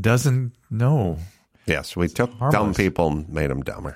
Doesn't 0.00 0.52
know. 0.68 1.18
Yes, 1.66 1.96
we 1.96 2.08
took 2.08 2.36
dumb 2.50 2.74
people 2.74 3.08
and 3.08 3.28
made 3.28 3.50
them 3.50 3.62
dumber. 3.62 3.94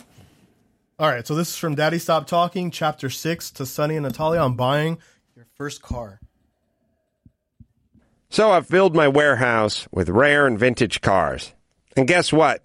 All 0.99 1.11
right, 1.11 1.27
so 1.27 1.35
this 1.35 1.51
is 1.51 1.57
from 1.57 1.75
Daddy 1.75 1.99
Stop 1.99 2.27
Talking, 2.27 2.71
Chapter 2.71 3.11
6 3.11 3.51
to 3.53 3.67
Sonnie 3.67 3.97
and 3.97 4.05
Natalia 4.05 4.41
on 4.41 4.55
buying 4.55 4.99
your 5.35 5.47
first 5.55 5.83
car. 5.83 6.21
So 8.31 8.53
I've 8.53 8.67
filled 8.67 8.95
my 8.95 9.09
warehouse 9.09 9.89
with 9.91 10.09
rare 10.09 10.47
and 10.47 10.59
vintage 10.59 11.01
cars. 11.01 11.53
And 11.97 12.09
guess 12.09 12.33
what? 12.33 12.65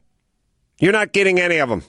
You're 0.81 0.91
not 0.91 1.13
getting 1.13 1.39
any 1.39 1.57
of 1.57 1.69
them. 1.69 1.83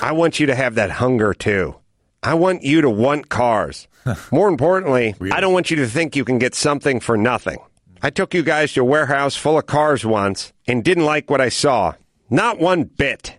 I 0.00 0.12
want 0.12 0.38
you 0.38 0.46
to 0.46 0.54
have 0.54 0.74
that 0.74 0.90
hunger 0.90 1.32
too. 1.32 1.76
I 2.22 2.34
want 2.34 2.62
you 2.62 2.82
to 2.82 2.90
want 2.90 3.30
cars. 3.30 3.88
More 4.30 4.48
importantly, 4.48 5.14
I 5.32 5.40
don't 5.40 5.54
want 5.54 5.70
you 5.70 5.78
to 5.78 5.86
think 5.86 6.14
you 6.14 6.26
can 6.26 6.38
get 6.38 6.54
something 6.54 7.00
for 7.00 7.16
nothing. 7.16 7.56
I 8.02 8.10
took 8.10 8.34
you 8.34 8.42
guys 8.42 8.74
to 8.74 8.82
a 8.82 8.84
warehouse 8.84 9.34
full 9.34 9.58
of 9.58 9.64
cars 9.64 10.04
once 10.04 10.52
and 10.66 10.84
didn't 10.84 11.06
like 11.06 11.30
what 11.30 11.40
I 11.40 11.48
saw. 11.48 11.94
Not 12.28 12.58
one 12.58 12.84
bit. 12.84 13.38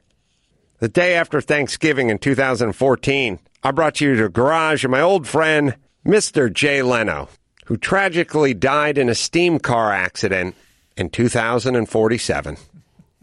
The 0.80 0.90
day 0.90 1.14
after 1.14 1.40
Thanksgiving 1.40 2.10
in 2.10 2.18
2014, 2.18 3.40
I 3.64 3.72
brought 3.72 4.02
you 4.02 4.16
to 4.16 4.24
the 4.24 4.30
garage 4.30 4.84
of 4.84 4.90
my 4.90 5.02
old 5.02 5.28
friend, 5.28 5.76
Mr. 6.04 6.52
Jay 6.52 6.82
Leno, 6.82 7.30
who 7.66 7.78
tragically 7.78 8.56
died 8.56 8.98
in 8.98 9.08
a 9.08 9.16
steam 9.16 9.60
car 9.60 9.94
accident 9.94 10.56
in 10.98 11.12
2047. 11.12 12.58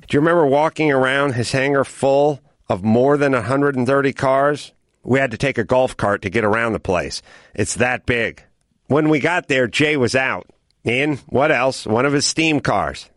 Do 0.09 0.16
you 0.16 0.21
remember 0.21 0.47
walking 0.47 0.92
around 0.92 1.35
his 1.35 1.51
hangar 1.51 1.83
full 1.83 2.40
of 2.69 2.85
more 2.85 3.16
than 3.16 3.33
130 3.33 4.12
cars? 4.12 4.73
We 5.03 5.19
had 5.19 5.33
to 5.33 5.37
take 5.37 5.59
a 5.59 5.64
golf 5.64 5.97
cart 5.97 6.23
to 6.23 6.31
get 6.31 6.45
around 6.45 6.75
the 6.75 6.81
place. 6.81 7.23
It's 7.55 7.75
that 7.77 8.07
big. 8.07 8.45
When 8.87 9.09
we 9.09 9.19
got 9.19 9.49
there, 9.49 9.66
Jay 9.66 9.97
was 9.97 10.14
out. 10.14 10.49
In, 10.85 11.16
what 11.27 11.51
else? 11.51 11.87
One 11.87 12.07
of 12.07 12.12
his 12.12 12.25
steam 12.25 12.61
cars. 12.61 13.11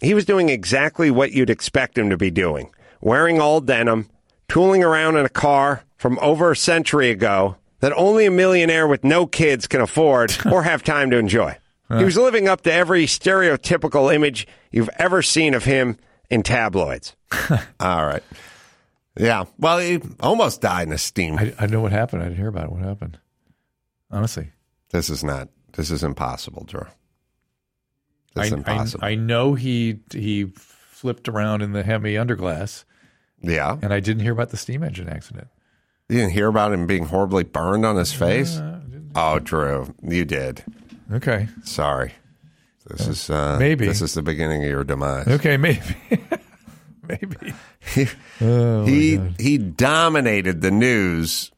He 0.00 0.14
was 0.14 0.24
doing 0.24 0.48
exactly 0.48 1.10
what 1.10 1.32
you'd 1.32 1.50
expect 1.50 1.98
him 1.98 2.10
to 2.10 2.16
be 2.16 2.30
doing 2.30 2.70
wearing 3.00 3.40
all 3.40 3.62
denim, 3.62 4.08
tooling 4.46 4.84
around 4.84 5.16
in 5.16 5.24
a 5.24 5.30
car 5.30 5.82
from 5.96 6.18
over 6.20 6.50
a 6.50 6.56
century 6.56 7.10
ago 7.10 7.56
that 7.80 7.92
only 7.96 8.26
a 8.26 8.30
millionaire 8.30 8.86
with 8.86 9.02
no 9.02 9.26
kids 9.26 9.66
can 9.66 9.80
afford 9.80 10.36
or 10.52 10.62
have 10.62 10.82
time 10.82 11.10
to 11.10 11.16
enjoy. 11.16 11.56
He 11.88 12.04
was 12.04 12.16
living 12.16 12.46
up 12.46 12.60
to 12.60 12.72
every 12.72 13.06
stereotypical 13.06 14.14
image 14.14 14.46
you've 14.70 14.90
ever 14.96 15.22
seen 15.22 15.54
of 15.54 15.64
him 15.64 15.98
in 16.30 16.42
tabloids. 16.42 17.14
all 17.80 18.06
right. 18.06 18.22
Yeah. 19.16 19.44
Well, 19.58 19.78
he 19.78 20.00
almost 20.20 20.60
died 20.60 20.86
in 20.86 20.92
a 20.92 20.98
steam. 20.98 21.36
I, 21.38 21.52
I 21.58 21.66
know 21.66 21.80
what 21.80 21.92
happened. 21.92 22.22
I 22.22 22.26
didn't 22.26 22.38
hear 22.38 22.48
about 22.48 22.64
it. 22.64 22.72
What 22.72 22.82
happened? 22.82 23.18
Honestly, 24.10 24.50
This 24.90 25.10
is 25.10 25.22
not. 25.22 25.48
This 25.74 25.90
is 25.90 26.02
impossible, 26.02 26.64
Drew. 26.64 26.86
This 28.34 28.44
I, 28.44 28.46
is 28.46 28.52
impossible. 28.52 29.04
I 29.04 29.14
know 29.14 29.54
he 29.54 30.00
he 30.12 30.46
flipped 30.54 31.28
around 31.28 31.62
in 31.62 31.72
the 31.72 31.82
Hemi 31.82 32.14
underglass, 32.14 32.84
yeah. 33.40 33.76
and 33.80 33.92
I 33.92 34.00
didn't 34.00 34.22
hear 34.22 34.32
about 34.32 34.50
the 34.50 34.56
steam 34.56 34.82
engine 34.82 35.08
accident. 35.08 35.48
You 36.08 36.18
didn't 36.18 36.32
hear 36.32 36.48
about 36.48 36.72
him 36.72 36.86
being 36.86 37.04
horribly 37.04 37.44
burned 37.44 37.86
on 37.86 37.96
his 37.96 38.12
face? 38.12 38.60
oh, 39.14 39.38
Drew, 39.38 39.94
you 40.02 40.24
did. 40.24 40.64
Okay, 41.12 41.48
Sorry. 41.64 42.12
This 42.86 43.06
is 43.06 43.30
uh, 43.30 43.56
Maybe. 43.58 43.86
this 43.86 44.00
is 44.02 44.14
the 44.14 44.22
beginning 44.22 44.64
of 44.64 44.70
your 44.70 44.84
demise. 44.84 45.28
okay, 45.28 45.56
maybe, 45.56 45.80
maybe. 47.08 47.52
he 47.94 48.06
he, 48.40 49.20
he 49.38 49.58
dominated 49.58 50.60
the 50.62 50.70
news 50.70 51.50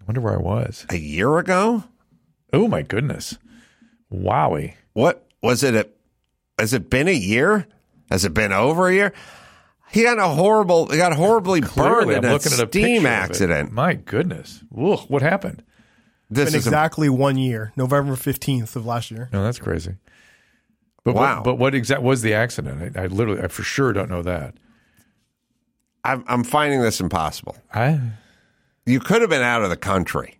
I 0.00 0.04
wonder 0.06 0.20
where 0.20 0.34
I 0.34 0.38
was. 0.42 0.86
a 0.90 0.96
year 0.96 1.38
ago. 1.38 1.84
Oh 2.52 2.68
my 2.68 2.82
goodness! 2.82 3.36
Wowie! 4.12 4.74
What 4.92 5.26
was 5.42 5.62
it? 5.62 5.74
A, 5.74 5.88
has 6.58 6.72
it 6.72 6.88
been 6.88 7.08
a 7.08 7.12
year? 7.12 7.66
Has 8.10 8.24
it 8.24 8.32
been 8.32 8.52
over 8.52 8.88
a 8.88 8.94
year? 8.94 9.12
He 9.90 10.04
got 10.04 10.18
a 10.18 10.28
horrible. 10.28 10.86
He 10.88 10.96
got 10.96 11.12
horribly 11.12 11.60
burned 11.60 11.72
Clearly, 11.74 12.14
in 12.14 12.24
I'm 12.24 12.30
a 12.30 12.32
looking 12.32 12.52
at 12.52 12.60
a 12.62 12.66
steam 12.68 13.02
picture 13.02 13.08
accident. 13.08 13.72
My 13.72 13.94
goodness! 13.94 14.62
Ugh, 14.76 15.00
what 15.08 15.22
happened? 15.22 15.62
This 16.30 16.50
been 16.50 16.58
is 16.58 16.66
a- 16.66 16.68
exactly 16.70 17.08
one 17.08 17.36
year, 17.36 17.72
November 17.76 18.14
15th 18.14 18.74
of 18.74 18.86
last 18.86 19.10
year. 19.10 19.28
No, 19.32 19.44
that's 19.44 19.58
crazy. 19.58 19.94
But 21.06 21.14
Wow. 21.14 21.36
what, 21.36 21.44
but 21.44 21.54
what 21.54 21.74
exact 21.74 22.02
was 22.02 22.20
the 22.22 22.34
accident? 22.34 22.96
I, 22.96 23.04
I 23.04 23.06
literally, 23.06 23.40
I 23.40 23.46
for 23.46 23.62
sure 23.62 23.92
don't 23.92 24.10
know 24.10 24.22
that. 24.22 24.54
I'm, 26.04 26.24
I'm 26.26 26.42
finding 26.44 26.80
this 26.82 27.00
impossible. 27.00 27.56
I 27.72 28.00
You 28.84 29.00
could 29.00 29.20
have 29.20 29.30
been 29.30 29.40
out 29.42 29.62
of 29.62 29.70
the 29.70 29.76
country. 29.76 30.38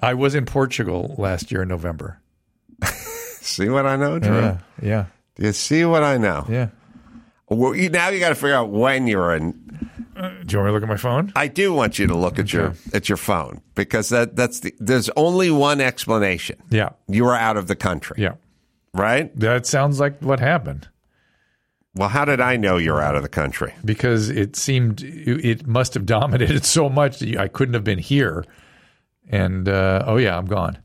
I 0.00 0.14
was 0.14 0.34
in 0.34 0.44
Portugal 0.46 1.14
last 1.18 1.50
year 1.52 1.62
in 1.62 1.68
November. 1.68 2.20
See 3.40 3.68
what 3.68 3.84
I 3.86 3.96
know, 3.96 4.18
Drew? 4.18 4.34
Yeah, 4.40 4.58
yeah, 4.82 5.04
Do 5.36 5.44
you 5.46 5.52
see 5.52 5.84
what 5.84 6.02
I 6.02 6.16
know? 6.18 6.46
yeah. 6.48 6.68
Well, 7.50 7.74
you, 7.74 7.88
now 7.88 8.08
you 8.10 8.18
got 8.20 8.28
to 8.30 8.34
figure 8.34 8.54
out 8.54 8.68
when 8.70 9.06
you're 9.06 9.34
in. 9.34 9.54
Uh, 10.14 10.28
do 10.44 10.52
you 10.54 10.58
want 10.58 10.66
me 10.66 10.68
to 10.68 10.72
look 10.72 10.82
at 10.82 10.88
my 10.88 10.96
phone? 10.98 11.32
I 11.36 11.48
do 11.48 11.72
want 11.72 11.98
you 11.98 12.06
to 12.06 12.14
look 12.14 12.38
at 12.38 12.52
your 12.52 12.74
at 12.92 13.08
your 13.08 13.16
phone 13.16 13.62
because 13.74 14.10
that 14.10 14.36
that's 14.36 14.60
the, 14.60 14.74
there's 14.78 15.08
only 15.16 15.50
one 15.50 15.80
explanation. 15.80 16.62
Yeah, 16.70 16.90
You 17.08 17.26
are 17.26 17.34
out 17.36 17.56
of 17.56 17.66
the 17.66 17.76
country, 17.76 18.16
yeah. 18.22 18.34
Right? 18.94 19.34
That 19.38 19.66
sounds 19.66 20.00
like 20.00 20.20
what 20.20 20.40
happened 20.40 20.88
Well, 21.94 22.08
how 22.08 22.24
did 22.24 22.40
I 22.40 22.56
know 22.56 22.76
you're 22.76 23.00
out 23.00 23.16
of 23.16 23.22
the 23.22 23.28
country? 23.28 23.74
because 23.84 24.28
it 24.30 24.56
seemed 24.56 25.02
it 25.02 25.66
must 25.66 25.94
have 25.94 26.06
dominated 26.06 26.64
so 26.76 26.88
much 26.88 27.18
that 27.18 27.36
I 27.36 27.48
couldn't 27.48 27.74
have 27.74 27.84
been 27.84 27.98
here. 27.98 28.44
And 29.28 29.68
uh, 29.68 30.04
oh 30.06 30.16
yeah, 30.16 30.36
I'm 30.38 30.46
gone. 30.46 30.78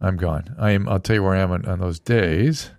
I'm 0.00 0.16
gone. 0.16 0.54
I 0.58 0.72
am. 0.72 0.88
I'll 0.88 1.00
tell 1.00 1.16
you 1.16 1.22
where 1.22 1.34
I 1.34 1.40
am 1.40 1.52
on, 1.52 1.64
on 1.64 1.78
those 1.78 1.98
days. 2.00 2.70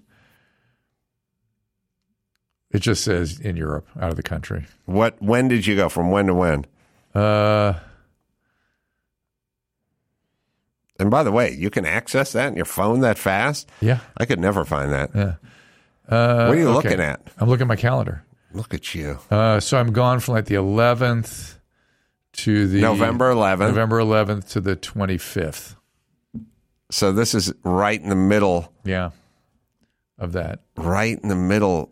It 2.70 2.80
just 2.80 3.04
says 3.04 3.40
in 3.40 3.56
Europe, 3.56 3.88
out 4.00 4.10
of 4.10 4.18
the 4.18 4.24
country. 4.24 4.66
What? 4.86 5.22
When 5.22 5.48
did 5.48 5.66
you 5.66 5.76
go? 5.76 5.88
From 5.90 6.12
when 6.12 6.28
to 6.28 6.34
when? 6.34 6.66
Uh, 7.16 7.74
And 11.00 11.12
by 11.12 11.24
the 11.24 11.32
way, 11.32 11.54
you 11.54 11.70
can 11.70 11.86
access 11.86 12.32
that 12.34 12.48
in 12.50 12.56
your 12.56 12.66
phone 12.66 13.02
that 13.02 13.18
fast. 13.18 13.70
yeah, 13.82 14.00
I 14.18 14.26
could 14.26 14.40
never 14.40 14.66
find 14.66 14.92
that. 14.92 15.10
yeah. 15.14 15.36
Uh, 16.10 16.46
What 16.48 16.56
are 16.58 16.60
you 16.60 16.68
okay. 16.70 16.90
looking 16.90 17.00
at? 17.02 17.22
I'm 17.38 17.50
looking 17.50 17.64
at 17.66 17.68
my 17.68 17.76
calendar. 17.76 18.24
Look 18.54 18.74
at 18.74 18.96
you, 18.96 19.20
Uh, 19.30 19.60
so 19.60 19.78
I'm 19.78 19.92
gone 19.92 20.20
from 20.22 20.36
like 20.36 20.46
the 20.46 20.56
11th 20.56 21.56
to 22.34 22.68
the 22.68 22.82
November 22.82 23.32
11th. 23.34 23.60
November 23.60 24.00
11th 24.00 24.50
to 24.52 24.62
the 24.62 24.76
25th. 24.76 25.76
So 26.90 27.12
this 27.12 27.36
is 27.36 27.54
right 27.64 28.02
in 28.02 28.08
the 28.10 28.16
middle, 28.16 28.72
Yeah, 28.86 29.10
of 30.18 30.32
that. 30.32 30.62
right 30.78 31.20
in 31.22 31.28
the 31.30 31.36
middle, 31.36 31.92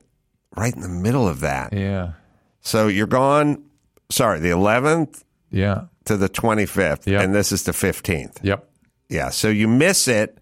right 0.56 0.74
in 0.74 0.82
the 0.82 0.88
middle 0.88 1.28
of 1.28 1.42
that. 1.42 1.74
Yeah, 1.74 2.14
So 2.62 2.88
you're 2.88 3.08
gone. 3.08 3.64
Sorry, 4.10 4.40
the 4.40 4.50
11th 4.52 5.24
yeah, 5.52 5.86
to 6.06 6.16
the 6.16 6.30
25th, 6.30 7.06
Yep. 7.06 7.22
and 7.24 7.36
this 7.36 7.52
is 7.52 7.64
the 7.64 7.74
15th. 7.74 8.38
yep. 8.44 8.70
Yeah. 9.10 9.30
So 9.30 9.50
you 9.50 9.68
miss 9.68 10.08
it. 10.08 10.38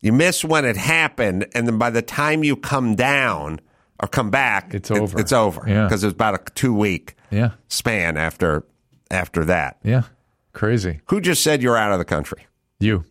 You 0.00 0.12
miss 0.12 0.42
when 0.44 0.64
it 0.64 0.76
happened, 0.78 1.46
and 1.54 1.66
then 1.66 1.76
by 1.76 1.90
the 1.90 2.00
time 2.02 2.42
you 2.42 2.56
come 2.56 2.94
down 2.94 3.60
or 4.02 4.08
come 4.08 4.30
back, 4.30 4.72
It's 4.72 4.90
it- 4.90 4.96
over. 4.98 5.20
it's 5.20 5.32
over. 5.32 5.62
Yeah. 5.66 5.84
Because 5.84 6.02
it's 6.04 6.14
about 6.14 6.34
a 6.34 6.52
two 6.54 6.72
week 6.72 7.16
Yeah, 7.30 7.50
span 7.68 8.16
after 8.16 8.64
after 9.10 9.44
that. 9.46 9.76
yeah. 9.82 10.02
Crazy. 10.52 11.00
Who 11.10 11.20
just 11.20 11.42
said 11.42 11.62
you're 11.62 11.76
out 11.76 11.92
of 11.92 11.98
the 11.98 12.04
country? 12.04 12.46
You, 12.80 13.04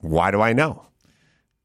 Why 0.00 0.30
do 0.30 0.40
I 0.40 0.52
know? 0.52 0.84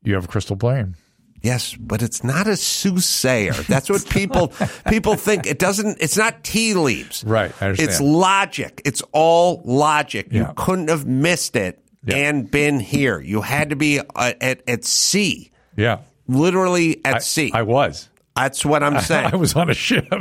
you 0.04 0.14
have 0.16 0.26
a 0.26 0.28
crystal 0.28 0.56
brain. 0.56 0.96
Yes, 1.42 1.76
but 1.76 2.02
it's 2.02 2.24
not 2.24 2.46
a 2.48 2.56
soothsayer. 2.56 3.54
That's 3.54 3.90
what 3.90 4.08
people 4.10 4.54
people 4.90 5.16
think. 5.16 5.46
It 5.46 5.60
doesn't. 5.60 5.98
It's 6.00 6.16
not 6.18 6.44
tea 6.44 6.74
leaves. 6.74 7.24
Right, 7.26 7.52
I 7.62 7.66
understand. 7.66 7.90
It's 7.90 8.00
logic. 8.00 8.82
It's 8.86 9.02
all 9.12 9.62
logic. 9.66 10.28
You 10.32 10.48
couldn't 10.56 10.90
have 10.90 11.06
missed 11.06 11.56
it 11.58 11.83
Yeah. 12.06 12.16
and 12.18 12.50
been 12.50 12.80
here. 12.80 13.20
You 13.22 13.42
had 13.42 13.70
to 13.72 13.76
be 13.76 14.00
uh, 14.00 14.34
at 14.42 14.62
at 14.68 14.84
sea, 14.86 15.52
Yeah, 15.76 16.00
literally 16.28 17.00
at 17.06 17.16
I, 17.16 17.20
sea. 17.20 17.52
I 17.54 17.62
was. 17.62 18.10
That's 18.36 18.66
what 18.66 18.82
I'm 18.82 19.00
saying. 19.12 19.30
I 19.32 19.36
was 19.36 19.56
on 19.56 19.70
a 19.70 19.76
ship, 19.76 20.12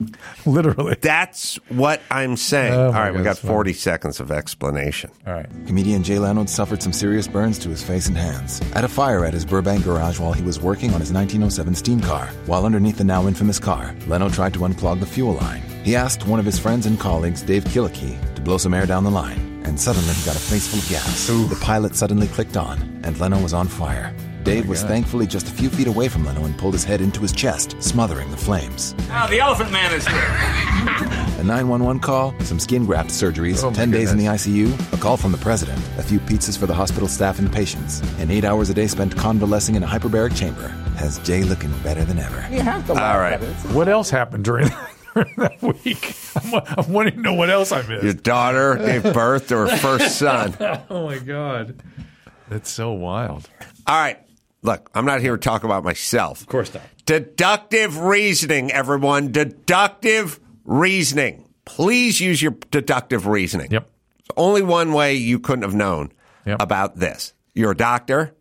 literally. 0.46 0.96
That's 1.00 1.56
what 1.70 2.02
I'm 2.10 2.36
saying. 2.36 2.74
Oh, 2.74 2.86
all 2.86 2.92
my 2.92 3.00
right, 3.04 3.10
we 3.12 3.18
God, 3.18 3.24
got 3.24 3.30
that's 3.30 3.38
funny. 3.40 3.52
40 3.54 3.72
seconds 3.72 4.20
of 4.20 4.30
explanation. 4.30 5.10
All 5.26 5.32
right. 5.32 5.48
Comedian 5.66 6.02
Jay 6.02 6.18
Leno 6.18 6.44
suffered 6.46 6.82
some 6.82 6.92
serious 6.92 7.26
burns 7.26 7.58
to 7.60 7.68
his 7.70 7.82
face 7.82 8.08
and 8.08 8.16
hands 8.16 8.60
at 8.74 8.84
a 8.84 8.88
fire 8.88 9.24
at 9.24 9.32
his 9.32 9.44
Burbank 9.44 9.84
garage 9.84 10.18
while 10.20 10.32
he 10.34 10.42
was 10.42 10.60
working 10.60 10.92
on 10.92 11.00
his 11.00 11.12
1907 11.12 11.74
steam 11.74 12.00
car. 12.00 12.26
While 12.46 12.66
underneath 12.66 12.98
the 12.98 13.04
now 13.04 13.26
infamous 13.26 13.58
car, 13.58 13.94
Leno 14.06 14.28
tried 14.28 14.52
to 14.54 14.60
unclog 14.60 15.00
the 15.00 15.06
fuel 15.06 15.34
line. 15.34 15.62
He 15.82 15.96
asked 15.96 16.26
one 16.26 16.38
of 16.38 16.44
his 16.44 16.58
friends 16.58 16.84
and 16.86 17.00
colleagues, 17.00 17.42
Dave 17.42 17.64
Killackey, 17.64 18.18
to 18.34 18.42
blow 18.42 18.58
some 18.58 18.74
air 18.74 18.86
down 18.86 19.04
the 19.04 19.10
line, 19.10 19.51
and 19.66 19.78
suddenly 19.78 20.12
he 20.14 20.24
got 20.26 20.36
a 20.36 20.40
face 20.40 20.68
full 20.68 20.78
of 20.80 20.88
gas. 20.88 21.26
The 21.26 21.58
pilot 21.60 21.94
suddenly 21.96 22.26
clicked 22.28 22.56
on, 22.56 22.78
and 23.04 23.18
Leno 23.18 23.40
was 23.42 23.52
on 23.54 23.68
fire. 23.68 24.14
Dave 24.42 24.68
was 24.68 24.82
thankfully 24.82 25.26
just 25.28 25.46
a 25.46 25.52
few 25.52 25.68
feet 25.70 25.86
away 25.86 26.08
from 26.08 26.24
Leno 26.24 26.44
and 26.44 26.58
pulled 26.58 26.74
his 26.74 26.82
head 26.82 27.00
into 27.00 27.20
his 27.20 27.30
chest, 27.32 27.80
smothering 27.80 28.28
the 28.32 28.36
flames. 28.36 28.92
Now 29.08 29.28
the 29.28 29.38
Elephant 29.38 29.70
Man 29.70 29.92
is 29.94 30.06
here. 30.06 30.18
A 31.38 31.44
911 31.44 32.00
call, 32.00 32.34
some 32.40 32.58
skin 32.58 32.84
graft 32.86 33.10
surgeries, 33.10 33.62
Oh, 33.64 33.72
10 33.72 33.90
days 33.90 34.10
in 34.12 34.18
the. 34.18 34.26
ICU, 34.26 34.92
a 34.92 34.96
call 34.96 35.16
from 35.16 35.32
the 35.32 35.38
president, 35.38 35.78
a 35.98 36.02
few 36.02 36.18
pizzas 36.20 36.56
for 36.58 36.66
the 36.66 36.74
hospital 36.74 37.08
staff 37.08 37.38
and 37.38 37.52
patients, 37.52 38.00
and 38.18 38.30
eight 38.30 38.44
hours 38.44 38.70
a 38.70 38.74
day 38.74 38.86
spent 38.86 39.16
convalescing 39.16 39.74
in 39.74 39.82
a 39.82 39.86
hyperbaric 39.86 40.36
chamber. 40.36 40.68
Has 40.96 41.18
Jay 41.20 41.42
looking 41.42 41.72
better 41.82 42.04
than 42.04 42.18
ever. 42.18 42.46
You 42.54 42.60
have 42.60 42.86
to 42.86 42.92
All 42.92 43.18
right. 43.18 43.40
What 43.72 43.88
else 43.88 44.08
happened 44.10 44.44
during, 44.44 44.68
during 44.68 44.86
that 45.36 45.60
week? 45.62 46.14
I'm, 46.36 46.62
I'm 46.78 46.92
wanting 46.92 47.14
to 47.16 47.20
know 47.20 47.34
what 47.34 47.50
else 47.50 47.72
I 47.72 47.82
missed. 47.86 48.04
Your 48.04 48.14
daughter 48.14 48.76
gave 48.76 49.02
birth 49.14 49.48
to 49.48 49.56
her 49.58 49.76
first 49.76 50.16
son. 50.18 50.56
Oh 50.90 51.06
my 51.06 51.18
god, 51.18 51.82
that's 52.48 52.70
so 52.70 52.92
wild. 52.92 53.48
All 53.86 53.96
right. 53.98 54.18
Look, 54.64 54.90
I'm 54.94 55.04
not 55.04 55.20
here 55.20 55.32
to 55.36 55.40
talk 55.40 55.64
about 55.64 55.82
myself. 55.82 56.40
Of 56.40 56.46
course 56.46 56.72
not. 56.72 56.82
Deductive 57.04 57.98
reasoning, 57.98 58.70
everyone. 58.70 59.32
Deductive 59.32 60.38
reasoning. 60.64 61.48
Please 61.64 62.20
use 62.20 62.40
your 62.40 62.52
deductive 62.70 63.26
reasoning. 63.26 63.70
Yep. 63.72 63.90
It's 64.20 64.28
only 64.36 64.62
one 64.62 64.92
way 64.92 65.14
you 65.14 65.38
couldn't 65.40 65.62
have 65.62 65.74
known 65.74 66.12
Yep. 66.46 66.56
Mm-hmm. 66.58 66.62
about 66.62 66.96
this. 66.96 67.34
You're 67.54 67.72
a 67.72 67.76
doctor. 67.76 68.34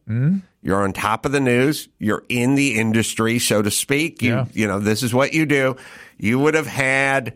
You're 0.64 0.84
on 0.84 0.94
top 0.94 1.26
of 1.26 1.32
the 1.32 1.40
news. 1.40 1.88
You're 2.00 2.24
in 2.30 2.56
the 2.56 2.80
industry, 2.80 3.40
so 3.40 3.62
to 3.62 3.72
speak. 3.72 4.22
You, 4.22 4.32
Yeah. 4.34 4.46
you 4.54 4.68
know, 4.68 4.80
this 4.80 5.02
is 5.04 5.14
what 5.14 5.34
you 5.34 5.46
do. 5.46 5.76
You 6.22 6.38
would 6.40 6.54
have 6.54 6.68
had, 6.68 7.34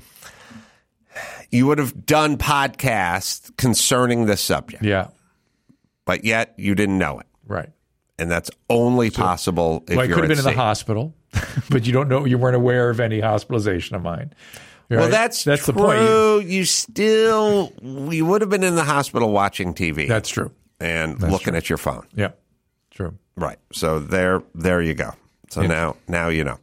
you 1.49 1.65
would 1.67 1.79
have 1.79 2.05
done 2.05 2.37
podcasts 2.37 3.55
concerning 3.57 4.27
this 4.27 4.41
subject, 4.41 4.83
Yeah. 4.83 5.07
but 6.05 6.23
yet 6.23 6.53
you 6.57 6.75
didn't 6.75 6.97
know 6.99 7.19
it. 7.19 7.25
Right. 7.47 7.69
And 8.19 8.29
that's 8.29 8.51
only 8.69 9.09
possible 9.09 9.83
if 9.87 9.97
Well, 9.97 10.05
I 10.05 10.07
could 10.07 10.19
have 10.19 10.27
been 10.29 10.37
in 10.37 10.43
the 10.43 10.51
hospital, 10.53 11.13
but 11.69 11.85
you 11.87 11.93
don't 11.93 12.07
know. 12.07 12.25
You 12.25 12.37
weren't 12.37 12.55
aware 12.55 12.89
of 12.91 12.99
any 12.99 13.19
hospitalization 13.19 13.95
of 13.95 14.03
mine. 14.03 14.33
Well, 14.87 15.09
that's 15.09 15.43
that's 15.43 15.65
true. 15.65 15.73
the 15.73 15.79
point. 15.79 16.47
You 16.47 16.63
still, 16.63 17.73
you 17.81 18.23
would 18.27 18.41
have 18.41 18.51
been 18.51 18.63
in 18.63 18.75
the 18.75 18.83
hospital 18.83 19.31
watching 19.31 19.73
TV 19.73 20.07
That's 20.07 20.29
true. 20.29 20.51
and 20.79 21.19
looking 21.21 21.55
at 21.55 21.69
your 21.69 21.77
phone. 21.79 22.05
Yeah, 22.15 22.31
true. 22.91 23.17
Right. 23.35 23.57
So 23.73 23.97
there, 23.99 24.43
there 24.53 24.81
you 24.83 24.93
go. 24.93 25.13
So 25.49 25.63
now, 25.63 25.95
now 26.07 26.27
you 26.29 26.43
know. 26.43 26.59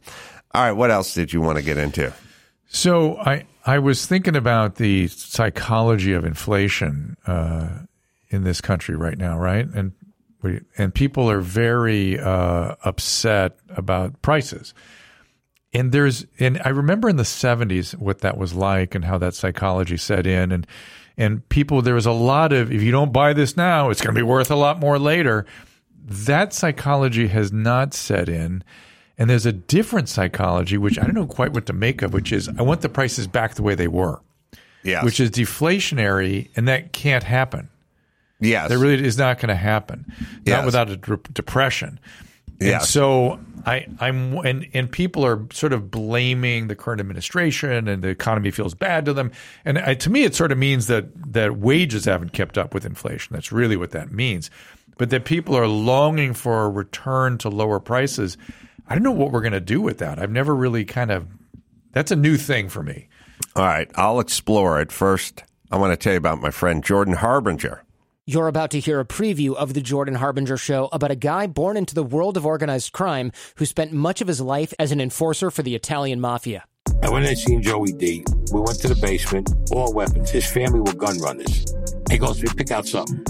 All 0.53 0.63
right. 0.63 0.71
What 0.71 0.91
else 0.91 1.13
did 1.13 1.33
you 1.33 1.41
want 1.41 1.57
to 1.57 1.63
get 1.63 1.77
into? 1.77 2.13
So 2.67 3.17
I 3.17 3.45
I 3.65 3.79
was 3.79 4.05
thinking 4.05 4.35
about 4.35 4.75
the 4.75 5.07
psychology 5.07 6.13
of 6.13 6.25
inflation 6.25 7.17
uh, 7.25 7.69
in 8.29 8.43
this 8.43 8.61
country 8.61 8.95
right 8.95 9.17
now, 9.17 9.37
right? 9.37 9.67
And 9.67 9.93
we, 10.41 10.59
and 10.77 10.93
people 10.93 11.29
are 11.29 11.39
very 11.39 12.19
uh, 12.19 12.75
upset 12.83 13.57
about 13.69 14.21
prices. 14.21 14.73
And 15.73 15.91
there's 15.91 16.27
and 16.39 16.61
I 16.63 16.69
remember 16.69 17.09
in 17.09 17.15
the 17.15 17.23
70s 17.23 17.95
what 17.95 18.19
that 18.19 18.37
was 18.37 18.53
like 18.53 18.93
and 18.93 19.05
how 19.05 19.17
that 19.17 19.33
psychology 19.33 19.97
set 19.97 20.27
in 20.27 20.51
and 20.51 20.67
and 21.17 21.47
people 21.49 21.81
there 21.81 21.95
was 21.95 22.05
a 22.05 22.11
lot 22.11 22.53
of 22.53 22.71
if 22.71 22.81
you 22.83 22.91
don't 22.91 23.13
buy 23.13 23.33
this 23.33 23.55
now 23.57 23.89
it's 23.89 24.01
going 24.01 24.13
to 24.13 24.19
be 24.19 24.23
worth 24.23 24.51
a 24.51 24.55
lot 24.55 24.79
more 24.79 24.99
later. 24.99 25.45
That 26.05 26.53
psychology 26.53 27.27
has 27.27 27.51
not 27.51 27.93
set 27.93 28.29
in. 28.29 28.63
And 29.17 29.29
there's 29.29 29.45
a 29.45 29.51
different 29.51 30.09
psychology, 30.09 30.77
which 30.77 30.97
I 30.97 31.03
don't 31.03 31.13
know 31.13 31.27
quite 31.27 31.53
what 31.53 31.67
to 31.67 31.73
make 31.73 32.01
of, 32.01 32.13
which 32.13 32.31
is 32.31 32.49
I 32.49 32.61
want 32.63 32.81
the 32.81 32.89
prices 32.89 33.27
back 33.27 33.53
the 33.55 33.61
way 33.63 33.75
they 33.75 33.87
were, 33.87 34.19
Yes. 34.83 35.03
which 35.03 35.19
is 35.19 35.29
deflationary, 35.31 36.49
and 36.55 36.67
that 36.67 36.93
can't 36.93 37.23
happen. 37.23 37.69
yes. 38.39 38.69
That 38.69 38.77
really 38.77 39.05
is 39.05 39.17
not 39.17 39.37
going 39.39 39.49
to 39.49 39.55
happen, 39.55 40.11
Yes. 40.45 40.57
not 40.57 40.65
without 40.65 40.89
a 40.89 40.97
de- 40.97 41.17
depression. 41.33 41.99
And 42.59 42.81
so 42.81 43.39
I, 43.65 43.85
I'm, 43.99 44.37
and 44.45 44.67
and 44.73 44.89
people 44.89 45.25
are 45.25 45.41
sort 45.51 45.73
of 45.73 45.91
blaming 45.91 46.67
the 46.67 46.75
current 46.75 47.01
administration, 47.01 47.87
and 47.89 48.01
the 48.01 48.07
economy 48.07 48.51
feels 48.51 48.73
bad 48.73 49.03
to 49.05 49.13
them. 49.13 49.31
And 49.65 49.77
I, 49.79 49.95
to 49.95 50.09
me, 50.09 50.23
it 50.23 50.33
sort 50.33 50.51
of 50.53 50.57
means 50.57 50.87
that 50.87 51.05
that 51.33 51.57
wages 51.57 52.05
haven't 52.05 52.31
kept 52.31 52.57
up 52.57 52.73
with 52.73 52.85
inflation. 52.85 53.33
That's 53.33 53.51
really 53.51 53.75
what 53.75 53.91
that 53.91 54.11
means. 54.11 54.49
But 54.97 55.09
that 55.09 55.25
people 55.25 55.55
are 55.57 55.67
longing 55.67 56.33
for 56.33 56.63
a 56.65 56.69
return 56.69 57.37
to 57.39 57.49
lower 57.49 57.79
prices. 57.81 58.37
I 58.87 58.95
don't 58.95 59.03
know 59.03 59.11
what 59.11 59.31
we're 59.31 59.41
going 59.41 59.53
to 59.53 59.59
do 59.61 59.81
with 59.81 59.99
that. 59.99 60.19
I've 60.19 60.31
never 60.31 60.55
really 60.55 60.85
kind 60.85 61.11
of. 61.11 61.27
That's 61.91 62.11
a 62.11 62.15
new 62.15 62.37
thing 62.37 62.69
for 62.69 62.83
me. 62.83 63.07
All 63.55 63.65
right. 63.65 63.89
I'll 63.95 64.19
explore 64.19 64.81
it. 64.81 64.91
First, 64.91 65.43
I 65.71 65.77
want 65.77 65.91
to 65.91 65.97
tell 65.97 66.13
you 66.13 66.17
about 66.17 66.41
my 66.41 66.51
friend 66.51 66.83
Jordan 66.83 67.15
Harbinger. 67.15 67.83
You're 68.25 68.47
about 68.47 68.71
to 68.71 68.79
hear 68.79 69.01
a 69.01 69.05
preview 69.05 69.53
of 69.53 69.73
the 69.73 69.81
Jordan 69.81 70.15
Harbinger 70.15 70.55
show 70.55 70.87
about 70.93 71.11
a 71.11 71.15
guy 71.15 71.45
born 71.45 71.75
into 71.75 71.93
the 71.93 72.03
world 72.03 72.37
of 72.37 72.45
organized 72.45 72.93
crime 72.93 73.33
who 73.57 73.65
spent 73.65 73.91
much 73.91 74.21
of 74.21 74.27
his 74.27 74.39
life 74.39 74.73
as 74.79 74.93
an 74.93 75.01
enforcer 75.01 75.51
for 75.51 75.61
the 75.61 75.75
Italian 75.75 76.21
mafia. 76.21 76.63
And 77.01 77.11
when 77.11 77.23
I 77.23 77.33
seen 77.33 77.61
Joey 77.61 77.91
D, 77.91 78.23
we 78.53 78.61
went 78.61 78.79
to 78.79 78.87
the 78.87 78.95
basement, 78.95 79.53
all 79.73 79.93
weapons. 79.93 80.29
His 80.29 80.49
family 80.49 80.79
were 80.79 80.93
gun 80.93 81.17
runners. 81.19 81.75
He 82.09 82.17
goes 82.17 82.37
to 82.39 82.45
me, 82.45 82.53
pick 82.55 82.71
out 82.71 82.87
something. 82.87 83.25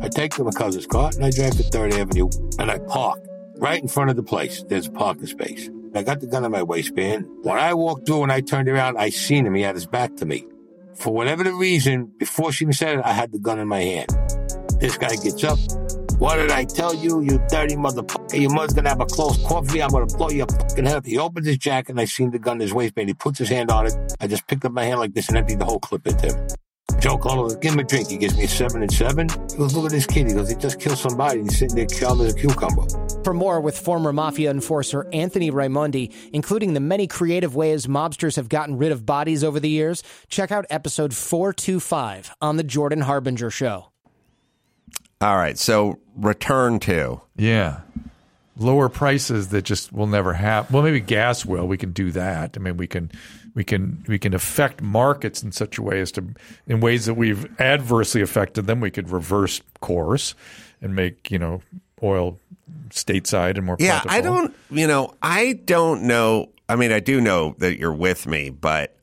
I 0.00 0.08
take 0.08 0.32
to 0.34 0.44
my 0.44 0.50
cousin's 0.50 0.86
car 0.86 1.10
and 1.14 1.24
I 1.26 1.30
drive 1.30 1.56
to 1.56 1.62
Third 1.64 1.92
Avenue 1.92 2.30
and 2.58 2.70
I 2.70 2.78
park 2.78 3.20
right 3.58 3.80
in 3.80 3.88
front 3.88 4.10
of 4.10 4.16
the 4.16 4.22
place. 4.22 4.64
There's 4.68 4.86
a 4.86 4.90
parking 4.90 5.26
space. 5.26 5.70
I 5.94 6.02
got 6.02 6.20
the 6.20 6.26
gun 6.26 6.44
in 6.44 6.52
my 6.52 6.62
waistband. 6.62 7.26
When 7.42 7.58
I 7.58 7.74
walked 7.74 8.06
through 8.06 8.22
and 8.22 8.32
I 8.32 8.40
turned 8.40 8.68
around, 8.68 8.98
I 8.98 9.10
seen 9.10 9.46
him. 9.46 9.54
He 9.54 9.62
had 9.62 9.74
his 9.74 9.86
back 9.86 10.16
to 10.16 10.26
me. 10.26 10.46
For 10.94 11.12
whatever 11.12 11.44
the 11.44 11.54
reason, 11.54 12.12
before 12.18 12.52
she 12.52 12.64
even 12.64 12.72
said 12.72 12.98
it, 12.98 13.04
I 13.04 13.12
had 13.12 13.32
the 13.32 13.38
gun 13.38 13.58
in 13.58 13.68
my 13.68 13.80
hand. 13.80 14.08
This 14.80 14.96
guy 14.96 15.16
gets 15.16 15.42
up. 15.44 15.58
What 16.18 16.36
did 16.36 16.50
I 16.50 16.64
tell 16.64 16.94
you, 16.94 17.20
you 17.20 17.40
dirty 17.48 17.76
motherfucker? 17.76 18.40
Your 18.40 18.52
mother's 18.52 18.72
gonna 18.72 18.88
have 18.88 19.00
a 19.00 19.06
close 19.06 19.38
coffee. 19.46 19.80
I'm 19.80 19.90
gonna 19.90 20.06
blow 20.06 20.30
your 20.30 20.46
fucking 20.46 20.84
head 20.84 20.96
up. 20.96 21.06
He 21.06 21.16
opens 21.16 21.46
his 21.46 21.58
jacket 21.58 21.90
and 21.90 22.00
I 22.00 22.06
seen 22.06 22.32
the 22.32 22.40
gun 22.40 22.56
in 22.56 22.62
his 22.62 22.74
waistband. 22.74 23.08
He 23.08 23.14
puts 23.14 23.38
his 23.38 23.48
hand 23.48 23.70
on 23.70 23.86
it. 23.86 23.94
I 24.20 24.26
just 24.26 24.46
picked 24.48 24.64
up 24.64 24.72
my 24.72 24.84
hand 24.84 24.98
like 24.98 25.14
this 25.14 25.28
and 25.28 25.36
emptied 25.36 25.60
the 25.60 25.64
whole 25.64 25.78
clip 25.78 26.06
into 26.06 26.26
him. 26.26 26.48
Joe 26.98 27.16
Colo, 27.16 27.54
give 27.54 27.74
him 27.74 27.78
a 27.78 27.84
drink. 27.84 28.08
He 28.08 28.16
gives 28.16 28.36
me 28.36 28.44
a 28.44 28.48
seven 28.48 28.82
and 28.82 28.92
seven. 28.92 29.28
He 29.28 29.56
goes, 29.56 29.74
look 29.74 29.86
at 29.86 29.92
this 29.92 30.06
kid. 30.06 30.26
He 30.26 30.34
goes, 30.34 30.48
he 30.48 30.56
just 30.56 30.80
killed 30.80 30.98
somebody. 30.98 31.42
He's 31.42 31.58
sitting 31.58 31.76
there 31.76 31.86
calm 31.86 32.20
as 32.20 32.34
a 32.34 32.36
cucumber. 32.36 32.86
For 33.28 33.34
more 33.34 33.60
with 33.60 33.78
former 33.78 34.10
mafia 34.10 34.50
enforcer 34.50 35.06
Anthony 35.12 35.50
Raimondi, 35.50 36.14
including 36.32 36.72
the 36.72 36.80
many 36.80 37.06
creative 37.06 37.54
ways 37.54 37.86
mobsters 37.86 38.36
have 38.36 38.48
gotten 38.48 38.78
rid 38.78 38.90
of 38.90 39.04
bodies 39.04 39.44
over 39.44 39.60
the 39.60 39.68
years, 39.68 40.02
check 40.30 40.50
out 40.50 40.64
episode 40.70 41.12
425 41.12 42.34
on 42.40 42.56
The 42.56 42.62
Jordan 42.62 43.02
Harbinger 43.02 43.50
Show. 43.50 43.90
All 45.20 45.36
right. 45.36 45.58
So 45.58 45.98
return 46.16 46.78
to. 46.78 47.20
Yeah. 47.36 47.80
Lower 48.56 48.88
prices 48.88 49.48
that 49.48 49.66
just 49.66 49.92
will 49.92 50.06
never 50.06 50.32
happen. 50.32 50.72
Well, 50.72 50.82
maybe 50.82 51.00
gas 51.00 51.44
will. 51.44 51.68
We 51.68 51.76
can 51.76 51.92
do 51.92 52.10
that. 52.12 52.56
I 52.56 52.60
mean, 52.60 52.78
we 52.78 52.86
can, 52.86 53.12
we 53.54 53.62
can, 53.62 54.02
we 54.08 54.18
can 54.18 54.32
affect 54.32 54.80
markets 54.80 55.42
in 55.42 55.52
such 55.52 55.76
a 55.76 55.82
way 55.82 56.00
as 56.00 56.12
to, 56.12 56.24
in 56.66 56.80
ways 56.80 57.04
that 57.04 57.12
we've 57.12 57.46
adversely 57.60 58.22
affected 58.22 58.66
them. 58.66 58.80
We 58.80 58.90
could 58.90 59.10
reverse 59.10 59.60
course 59.82 60.34
and 60.80 60.94
make 60.94 61.30
you 61.30 61.38
know 61.38 61.60
oil 62.02 62.38
stateside 62.90 63.56
and 63.56 63.66
more. 63.66 63.76
Yeah. 63.78 64.00
plentiful. 64.00 64.10
I 64.10 64.20
don't, 64.20 64.54
you 64.70 64.86
know, 64.86 65.14
I 65.22 65.60
don't 65.64 66.02
know. 66.02 66.50
I 66.68 66.76
mean, 66.76 66.92
I 66.92 67.00
do 67.00 67.20
know 67.20 67.54
that 67.58 67.78
you're 67.78 67.92
with 67.92 68.26
me, 68.26 68.50
but 68.50 68.96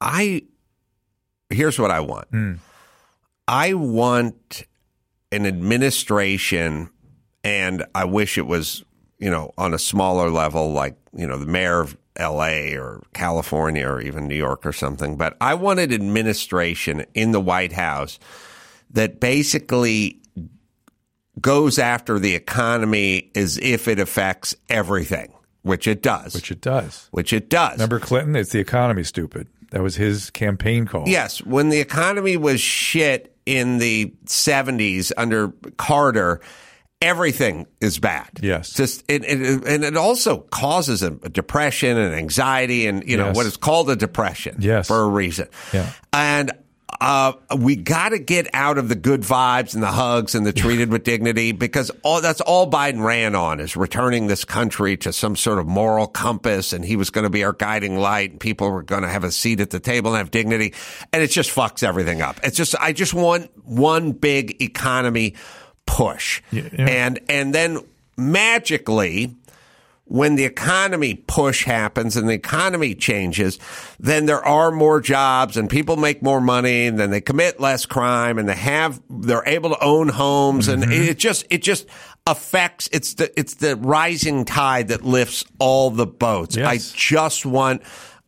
I, 0.00 0.42
here's 1.48 1.78
what 1.78 1.90
I 1.90 2.00
want. 2.00 2.28
Hmm. 2.30 2.54
I 3.46 3.74
want 3.74 4.64
an 5.32 5.46
administration, 5.46 6.90
and 7.44 7.84
I 7.94 8.04
wish 8.04 8.38
it 8.38 8.46
was, 8.46 8.84
you 9.18 9.30
know, 9.30 9.52
on 9.58 9.74
a 9.74 9.78
smaller 9.78 10.30
level, 10.30 10.72
like, 10.72 10.96
you 11.12 11.26
know, 11.26 11.36
the 11.36 11.46
mayor 11.46 11.80
of 11.80 11.96
LA 12.18 12.74
or 12.76 13.02
California 13.14 13.86
or 13.86 14.00
even 14.00 14.28
New 14.28 14.36
York 14.36 14.66
or 14.66 14.72
something. 14.72 15.16
But 15.16 15.36
I 15.40 15.54
want 15.54 15.80
an 15.80 15.92
administration 15.92 17.04
in 17.14 17.32
the 17.32 17.40
White 17.40 17.72
House 17.72 18.18
that 18.90 19.20
basically 19.20 20.19
goes 21.40 21.78
after 21.78 22.18
the 22.18 22.34
economy 22.34 23.30
as 23.34 23.58
if 23.58 23.88
it 23.88 23.98
affects 23.98 24.54
everything, 24.68 25.32
which 25.62 25.86
it 25.86 26.02
does. 26.02 26.34
Which 26.34 26.50
it 26.50 26.60
does. 26.60 27.08
Which 27.10 27.32
it 27.32 27.48
does. 27.50 27.74
Remember 27.74 27.98
Clinton? 28.00 28.36
It's 28.36 28.50
the 28.52 28.60
economy, 28.60 29.04
stupid. 29.04 29.48
That 29.70 29.82
was 29.82 29.96
his 29.96 30.30
campaign 30.30 30.86
call. 30.86 31.08
Yes, 31.08 31.42
when 31.44 31.68
the 31.68 31.78
economy 31.78 32.36
was 32.36 32.60
shit 32.60 33.36
in 33.46 33.78
the 33.78 34.12
70s 34.26 35.12
under 35.16 35.52
Carter, 35.78 36.40
everything 37.00 37.66
is 37.80 37.98
bad. 37.98 38.28
Yes. 38.42 38.72
Just 38.74 39.04
it, 39.08 39.24
it, 39.24 39.64
and 39.66 39.84
it 39.84 39.96
also 39.96 40.38
causes 40.38 41.02
a, 41.02 41.10
depression 41.10 41.96
and 41.96 42.14
anxiety 42.14 42.86
and 42.86 43.08
you 43.08 43.16
know 43.16 43.26
Yes. 43.28 43.36
what 43.36 43.46
is 43.46 43.56
called 43.56 43.88
a 43.90 43.96
depression 43.96 44.56
Yes. 44.58 44.88
for 44.88 45.00
a 45.00 45.08
reason. 45.08 45.46
Yeah. 45.72 45.90
And 46.12 46.52
uh, 47.00 47.32
we 47.56 47.76
got 47.76 48.10
to 48.10 48.18
get 48.18 48.46
out 48.52 48.76
of 48.76 48.88
the 48.88 48.94
good 48.94 49.22
vibes 49.22 49.72
and 49.74 49.82
the 49.82 49.88
hugs 49.88 50.34
and 50.34 50.44
the 50.44 50.52
treated 50.52 50.90
with 50.90 51.02
dignity 51.02 51.52
because 51.52 51.90
all 52.02 52.20
that's 52.20 52.42
all 52.42 52.70
Biden 52.70 53.02
ran 53.02 53.34
on 53.34 53.58
is 53.58 53.74
returning 53.74 54.26
this 54.26 54.44
country 54.44 54.98
to 54.98 55.12
some 55.12 55.34
sort 55.34 55.58
of 55.58 55.66
moral 55.66 56.06
compass 56.06 56.74
and 56.74 56.84
he 56.84 56.96
was 56.96 57.08
going 57.08 57.24
to 57.24 57.30
be 57.30 57.42
our 57.42 57.54
guiding 57.54 57.98
light 57.98 58.32
and 58.32 58.40
people 58.40 58.70
were 58.70 58.82
going 58.82 59.02
to 59.02 59.08
have 59.08 59.24
a 59.24 59.30
seat 59.30 59.60
at 59.60 59.70
the 59.70 59.80
table 59.80 60.10
and 60.10 60.18
have 60.18 60.30
dignity 60.30 60.74
and 61.12 61.22
it 61.22 61.30
just 61.30 61.50
fucks 61.50 61.82
everything 61.82 62.20
up. 62.20 62.38
It's 62.42 62.56
just 62.56 62.74
I 62.78 62.92
just 62.92 63.14
want 63.14 63.50
one 63.64 64.12
big 64.12 64.60
economy 64.60 65.36
push. 65.86 66.42
Yeah, 66.52 66.68
yeah. 66.70 66.86
And 66.86 67.20
and 67.30 67.54
then 67.54 67.78
magically 68.18 69.34
when 70.10 70.34
the 70.34 70.44
economy 70.44 71.14
push 71.14 71.64
happens 71.64 72.16
and 72.16 72.28
the 72.28 72.32
economy 72.32 72.96
changes, 72.96 73.60
then 74.00 74.26
there 74.26 74.44
are 74.44 74.72
more 74.72 75.00
jobs 75.00 75.56
and 75.56 75.70
people 75.70 75.96
make 75.96 76.20
more 76.20 76.40
money 76.40 76.88
and 76.88 76.98
then 76.98 77.10
they 77.10 77.20
commit 77.20 77.60
less 77.60 77.86
crime 77.86 78.36
and 78.36 78.48
they 78.48 78.56
have, 78.56 79.00
they're 79.08 79.46
able 79.46 79.70
to 79.70 79.82
own 79.84 80.08
homes 80.08 80.66
and 80.66 80.82
Mm-hmm. 80.82 80.92
it 81.10 81.16
just, 81.18 81.46
it 81.48 81.62
just 81.62 81.86
affects, 82.26 82.88
it's 82.92 83.14
the, 83.14 83.30
it's 83.38 83.54
the 83.54 83.76
rising 83.76 84.44
tide 84.44 84.88
that 84.88 85.04
lifts 85.04 85.44
all 85.60 85.90
the 85.90 86.06
boats. 86.06 86.56
Yes. 86.56 86.66
I 86.66 86.96
just 86.96 87.46
want 87.46 87.82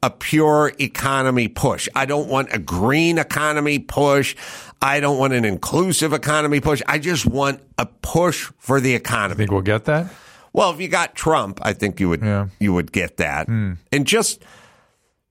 a 0.04 0.10
pure 0.10 0.72
economy 0.78 1.48
push. 1.48 1.88
I 1.96 2.06
don't 2.06 2.28
want 2.28 2.52
a 2.52 2.60
green 2.60 3.18
economy 3.18 3.80
push. 3.80 4.36
I 4.80 5.00
don't 5.00 5.18
want 5.18 5.32
an 5.32 5.44
inclusive 5.44 6.12
economy 6.12 6.60
push. 6.60 6.80
I 6.86 7.00
just 7.00 7.26
want 7.26 7.60
a 7.76 7.86
push 7.86 8.52
for 8.58 8.80
the 8.80 8.94
economy. 8.94 9.38
Think 9.38 9.50
we'll 9.50 9.62
get 9.62 9.84
that? 9.86 10.06
Well, 10.52 10.70
if 10.72 10.80
you 10.80 10.88
got 10.88 11.14
Trump, 11.14 11.60
I 11.62 11.72
think 11.72 11.98
you 12.00 12.08
would 12.08 12.22
Yeah. 12.22 12.48
you 12.60 12.72
would 12.72 12.92
get 12.92 13.16
that, 13.18 13.48
and 13.48 13.78
just 14.06 14.42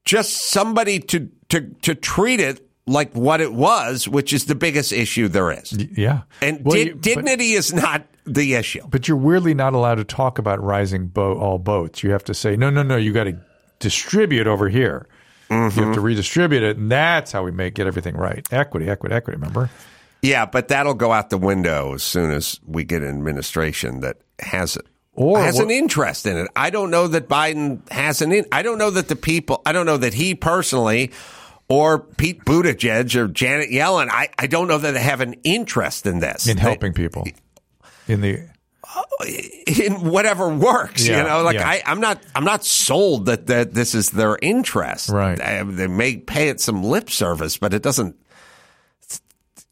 just 0.05 0.49
somebody 0.51 0.99
to 0.99 1.29
to 1.49 1.61
to 1.83 1.95
treat 1.95 2.39
it 2.39 2.67
like 2.87 3.13
what 3.13 3.39
it 3.41 3.53
was, 3.53 4.07
which 4.07 4.33
is 4.33 4.45
the 4.45 4.55
biggest 4.55 4.91
issue 4.91 5.27
there 5.27 5.51
is. 5.51 5.71
Yeah. 5.95 6.21
And 6.41 6.61
Well, 6.65 6.75
di- 6.75 6.85
you- 6.87 6.93
but- 6.93 7.01
dignity 7.03 7.53
is 7.53 7.71
not 7.73 8.05
the 8.25 8.55
issue. 8.55 8.81
But 8.89 9.07
you're 9.07 9.17
weirdly 9.17 9.53
not 9.53 9.73
allowed 9.73 9.95
to 9.95 10.03
talk 10.03 10.39
about 10.39 10.61
rising 10.63 11.07
bo- 11.07 11.37
all 11.37 11.59
boats. 11.59 12.03
You 12.03 12.11
have 12.11 12.23
to 12.25 12.33
say, 12.33 12.55
no, 12.55 12.69
no, 12.71 12.81
no, 12.83 12.97
you 12.97 13.13
got 13.13 13.25
to 13.25 13.37
distribute 13.79 14.47
over 14.47 14.67
here. 14.69 15.07
You 15.49 15.57
have 15.57 15.73
Mm-hmm. 15.73 15.93
to 15.93 16.01
redistribute 16.01 16.63
it, 16.63 16.77
and 16.77 16.91
that's 16.91 17.31
how 17.31 17.43
we 17.43 17.51
make 17.51 17.75
get 17.75 17.85
everything 17.87 18.15
right. 18.15 18.45
Equity, 18.51 18.89
equity, 18.89 19.13
equity. 19.13 19.37
Remember? 19.37 19.69
Yeah, 20.21 20.45
but 20.45 20.67
that'll 20.69 20.93
go 20.93 21.11
out 21.11 21.29
the 21.29 21.37
window 21.37 21.93
as 21.93 22.03
soon 22.03 22.31
as 22.31 22.59
we 22.65 22.83
get 22.83 23.01
an 23.03 23.09
administration 23.09 23.99
that 24.01 24.17
has 24.39 24.77
Or 25.13 25.41
has 25.41 25.59
an 25.59 25.69
interest 25.69 26.25
in 26.25 26.37
it. 26.37 26.47
I 26.55 26.69
don't 26.69 26.89
know 26.89 27.07
that 27.07 27.27
Biden 27.27 27.87
has 27.91 28.21
an. 28.21 28.31
In, 28.31 28.45
I 28.51 28.61
don't 28.61 28.77
know 28.77 28.91
that 28.91 29.09
the 29.09 29.15
people. 29.17 29.61
I 29.65 29.73
don't 29.73 29.85
know 29.85 29.97
that 29.97 30.13
he 30.13 30.35
personally, 30.35 31.11
or 31.67 31.99
Pete 31.99 32.45
Buttigieg 32.45 33.13
or 33.15 33.27
Janet 33.27 33.69
Yellen. 33.69 34.07
I, 34.09 34.29
I 34.39 34.47
don't 34.47 34.69
know 34.69 34.77
that 34.77 34.91
they 34.91 35.01
have 35.01 35.19
an 35.19 35.35
interest 35.43 36.05
in 36.05 36.19
this 36.19 36.47
in 36.47 36.55
They- 36.55 36.61
helping 36.61 36.93
people 36.93 37.27
in 38.07 38.21
the 38.21 38.47
uh, 38.83 39.03
in 39.67 40.09
whatever 40.09 40.47
works. 40.47 41.05
Yeah, 41.05 41.17
you 41.17 41.23
know, 41.27 41.43
like 41.43 41.55
yeah. 41.55 41.67
I, 41.69 41.83
I'm 41.85 41.99
not. 41.99 42.21
I'm 42.33 42.45
not 42.45 42.63
sold 42.65 43.25
that 43.25 43.47
that 43.47 43.73
this 43.73 43.93
is 43.93 44.11
their 44.11 44.37
interest. 44.41 45.09
Right. 45.09 45.37
They, 45.37 45.61
they 45.63 45.87
may 45.87 46.17
pay 46.17 46.47
it 46.49 46.61
some 46.61 46.83
lip 46.83 47.09
service, 47.09 47.57
but 47.57 47.73
it 47.73 47.83
doesn't. 47.83 48.15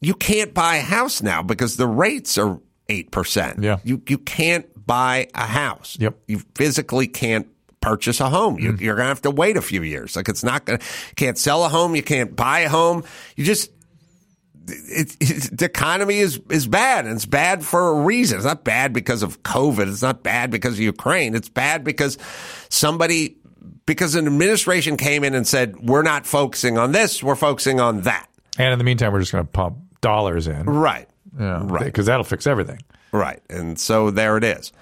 You 0.02 0.14
can't 0.14 0.54
buy 0.54 0.76
a 0.76 0.82
house 0.82 1.22
now 1.22 1.42
because 1.42 1.76
the 1.76 1.86
rates 1.86 2.38
are 2.38 2.60
eight 2.88 3.10
percent. 3.10 3.62
Yeah. 3.62 3.78
You 3.84 4.02
you 4.08 4.18
can't 4.18 4.66
buy 4.90 5.28
a 5.34 5.46
house. 5.46 5.96
Yep. 6.00 6.14
Mm. 6.14 6.18
You 6.26 6.38
physically 6.54 7.06
can't 7.06 7.46
purchase 7.80 8.20
a 8.20 8.28
home. 8.28 8.58
You, 8.58 8.76
You're 8.78 8.96
gonna 8.96 9.08
have 9.08 9.22
to 9.22 9.30
wait 9.30 9.56
a 9.56 9.62
few 9.62 9.82
years. 9.82 10.16
Like 10.16 10.28
it's 10.28 10.44
not 10.44 10.64
gonna. 10.66 10.80
Can't 11.16 11.38
sell 11.38 11.64
a 11.64 11.68
home. 11.68 11.94
You 11.96 12.02
can't 12.02 12.34
buy 12.36 12.60
a 12.60 12.68
home. 12.68 13.04
You 13.36 13.44
just 13.44 13.70
it, 14.68 15.16
it, 15.20 15.58
the 15.58 15.64
economy 15.64 16.18
is 16.18 16.40
is 16.50 16.66
bad, 16.66 17.06
and 17.06 17.14
it's 17.16 17.26
bad 17.26 17.64
for 17.64 17.88
a 17.88 18.02
reason. 18.04 18.36
It's 18.38 18.46
not 18.46 18.62
bad 18.64 18.92
because 18.92 19.22
of 19.22 19.42
COVID. 19.42 19.88
It's 19.88 20.02
not 20.02 20.22
bad 20.22 20.50
because 20.50 20.74
of 20.74 20.80
Ukraine. 20.80 21.34
It's 21.34 21.48
bad 21.48 21.82
because 21.84 22.18
somebody 22.68 23.36
because 23.86 24.14
an 24.14 24.26
administration 24.26 24.96
came 24.96 25.24
in 25.24 25.34
and 25.34 25.46
said 25.46 25.76
we're 25.80 26.02
not 26.02 26.26
focusing 26.26 26.78
on 26.78 26.92
this. 26.92 27.22
We're 27.22 27.34
focusing 27.36 27.80
on 27.80 28.02
that. 28.02 28.26
and 28.58 28.72
in 28.72 28.78
the 28.78 28.84
meantime 28.84 29.12
we're 29.12 29.20
just 29.20 29.32
going 29.32 29.44
to 29.44 29.50
pump 29.50 29.78
dollars 30.00 30.46
in 30.46 30.64
Right. 30.66 31.08
yeah 31.38 31.60
Right. 31.64 31.84
because 31.84 32.06
that'll 32.06 32.24
fix 32.24 32.46
everything 32.46 32.80
Right. 33.12 33.40
And 33.50 33.78
so 33.78 34.10
there 34.10 34.36
it 34.36 34.44
is. 34.44 34.72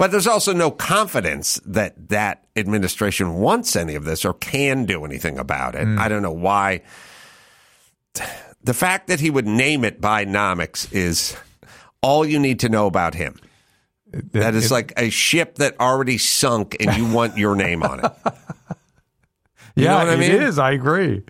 But 0.00 0.10
there's 0.10 0.26
also 0.26 0.52
no 0.54 0.70
confidence 0.70 1.60
that 1.66 2.08
that 2.08 2.46
administration 2.56 3.34
wants 3.34 3.76
any 3.76 3.94
of 3.94 4.04
this 4.04 4.24
or 4.24 4.32
can 4.32 4.86
do 4.86 5.04
anything 5.04 5.38
about 5.38 5.74
it. 5.74 5.84
Hmm. 5.84 5.98
I 5.98 6.08
don't 6.08 6.22
know 6.22 6.32
why. 6.32 6.80
The 8.64 8.72
fact 8.74 9.08
that 9.08 9.20
he 9.20 9.28
would 9.30 9.46
name 9.46 9.84
it 9.84 10.00
Bidenomics 10.00 10.90
is 10.92 11.36
all 12.02 12.24
you 12.26 12.38
need 12.38 12.60
to 12.60 12.68
know 12.70 12.86
about 12.86 13.14
him. 13.14 13.38
That 14.32 14.54
is 14.54 14.66
It- 14.66 14.70
like 14.74 14.92
a 14.96 15.10
ship 15.10 15.56
that 15.56 15.78
already 15.78 16.16
sunk 16.18 16.76
and 16.80 16.96
you 16.96 17.06
want 17.06 17.36
your 17.36 17.54
name 17.54 17.82
on 17.82 18.02
it. 18.04 18.12
You 19.76 19.84
yeah 19.84 19.90
know 19.92 19.98
what 19.98 20.08
I 20.08 20.16
mean? 20.16 20.32
it 20.32 20.42
is 20.42 20.58
i 20.58 20.72
agree 20.72 21.22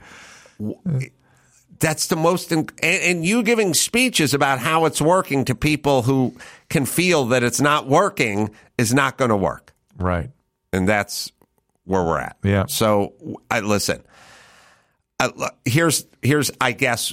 That's 1.81 2.07
the 2.07 2.17
most, 2.17 2.53
and, 2.53 2.71
and 2.83 3.25
you 3.25 3.43
giving 3.43 3.75
speeches 3.75 4.35
about 4.35 4.59
how 4.59 4.85
it's 4.85 5.01
working 5.01 5.45
to 5.47 5.55
people 5.55 6.03
who 6.03 6.37
can 6.69 6.87
feel 6.87 7.25
that 7.27 7.43
it's 7.43 7.61
not 7.61 7.89
working 7.89 8.51
is 8.79 8.95
not 8.95 9.17
going 9.17 9.31
to 9.31 9.37
work. 9.37 9.73
right 9.97 10.31
and 10.73 10.89
that's 10.89 11.33
where 11.85 12.05
we're 12.05 12.19
at. 12.21 12.37
Yeah. 12.43 12.67
So 12.67 13.15
I 13.51 13.61
listen. 13.61 14.03
I, 15.19 15.51
here's 15.65 16.07
here's 16.23 16.51
I 16.61 16.73
guess 16.73 17.13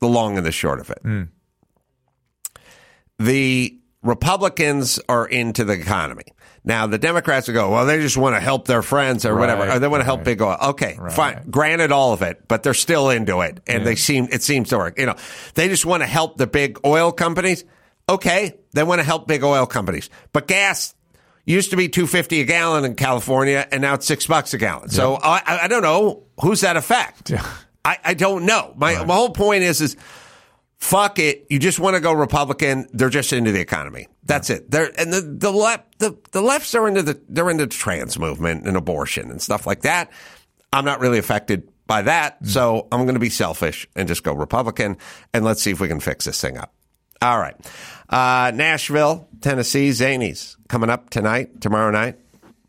the 0.00 0.08
long 0.08 0.36
and 0.36 0.46
the 0.46 0.52
short 0.52 0.80
of 0.80 0.90
it. 0.90 1.02
Mm. 1.02 1.28
The 3.18 3.78
Republicans 4.02 4.98
are 5.08 5.26
into 5.26 5.64
the 5.64 5.74
economy. 5.74 6.24
Now 6.64 6.86
the 6.86 6.98
Democrats 6.98 7.48
will 7.48 7.54
go, 7.54 7.70
well, 7.70 7.86
they 7.86 8.00
just 8.00 8.16
want 8.18 8.36
to 8.36 8.40
help 8.40 8.66
their 8.66 8.82
friends 8.82 9.24
or 9.24 9.34
whatever, 9.34 9.68
or 9.70 9.78
they 9.78 9.88
want 9.88 10.02
to 10.02 10.04
help 10.04 10.18
right. 10.18 10.24
big 10.26 10.42
oil. 10.42 10.56
Okay, 10.62 10.98
fine. 11.12 11.48
Granted, 11.50 11.90
all 11.90 12.12
of 12.12 12.20
it, 12.22 12.46
but 12.48 12.62
they're 12.62 12.74
still 12.74 13.08
into 13.10 13.40
it, 13.40 13.60
and 13.66 13.86
they 13.86 13.94
seem 13.96 14.28
it 14.30 14.42
seems 14.42 14.68
to 14.70 14.78
work. 14.78 14.98
You 14.98 15.06
know, 15.06 15.16
they 15.54 15.68
just 15.68 15.86
want 15.86 16.02
to 16.02 16.06
help 16.06 16.36
the 16.36 16.46
big 16.46 16.78
oil 16.84 17.12
companies. 17.12 17.64
Okay, 18.08 18.58
they 18.72 18.82
want 18.82 18.98
to 19.00 19.04
help 19.04 19.26
big 19.26 19.42
oil 19.42 19.66
companies, 19.66 20.10
but 20.32 20.46
gas 20.48 20.94
used 21.46 21.70
to 21.70 21.76
be 21.76 21.88
two 21.88 22.06
fifty 22.06 22.40
a 22.40 22.44
gallon 22.44 22.84
in 22.84 22.94
California, 22.94 23.66
and 23.72 23.80
now 23.80 23.94
it's 23.94 24.06
six 24.06 24.26
bucks 24.26 24.52
a 24.52 24.58
gallon. 24.58 24.90
So 24.90 25.14
I, 25.14 25.42
I- 25.46 25.58
I 25.62 25.68
don't 25.68 25.82
know 25.82 26.24
who's 26.42 26.60
that 26.60 26.76
affect. 26.76 27.30
Yeah. 27.30 27.46
I, 27.82 27.96
I 28.04 28.14
don't 28.14 28.44
know. 28.44 28.74
My 28.76 29.02
my 29.06 29.14
whole 29.14 29.30
point 29.30 29.62
is 29.62 29.80
is 29.80 29.96
fuck 30.80 31.18
it. 31.18 31.46
You 31.50 31.58
just 31.58 31.78
want 31.78 31.94
to 31.94 32.00
go 32.00 32.12
Republican. 32.12 32.88
They're 32.92 33.10
just 33.10 33.32
into 33.32 33.52
the 33.52 33.60
economy. 33.60 34.08
That's 34.24 34.50
it. 34.50 34.70
They're 34.70 34.90
and 34.98 35.12
the 35.12 35.20
the 35.20 35.52
left 35.52 35.98
the, 35.98 36.16
the 36.32 36.40
lefts 36.40 36.74
are 36.74 36.88
into 36.88 37.02
the 37.02 37.20
they're 37.28 37.50
into 37.50 37.66
the 37.66 37.72
trans 37.72 38.18
movement 38.18 38.66
and 38.66 38.76
abortion 38.76 39.30
and 39.30 39.40
stuff 39.40 39.66
like 39.66 39.82
that. 39.82 40.10
I'm 40.72 40.84
not 40.84 41.00
really 41.00 41.18
affected 41.18 41.68
by 41.86 42.02
that, 42.02 42.46
so 42.46 42.86
I'm 42.92 43.02
going 43.02 43.14
to 43.14 43.20
be 43.20 43.30
selfish 43.30 43.88
and 43.96 44.06
just 44.06 44.22
go 44.22 44.32
Republican 44.32 44.96
and 45.34 45.44
let's 45.44 45.62
see 45.62 45.72
if 45.72 45.80
we 45.80 45.88
can 45.88 46.00
fix 46.00 46.24
this 46.24 46.40
thing 46.40 46.56
up. 46.56 46.72
All 47.22 47.38
right, 47.38 47.56
uh, 48.08 48.52
Nashville, 48.54 49.28
Tennessee, 49.40 49.90
Zanies 49.90 50.56
coming 50.68 50.88
up 50.88 51.10
tonight, 51.10 51.60
tomorrow 51.60 51.90
night, 51.90 52.18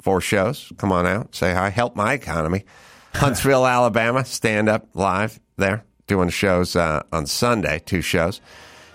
four 0.02 0.20
shows. 0.20 0.74
Come 0.78 0.92
on 0.92 1.06
out, 1.06 1.36
say 1.36 1.54
hi, 1.54 1.70
help 1.70 1.96
my 1.96 2.14
economy. 2.14 2.66
Huntsville, 3.14 3.66
Alabama, 3.66 4.26
stand 4.26 4.68
up 4.68 4.88
live 4.94 5.40
there, 5.58 5.86
doing 6.12 6.28
shows 6.30 6.76
uh, 6.76 7.02
on 7.14 7.26
Sunday, 7.26 7.80
two 7.86 8.02
shows. 8.02 8.42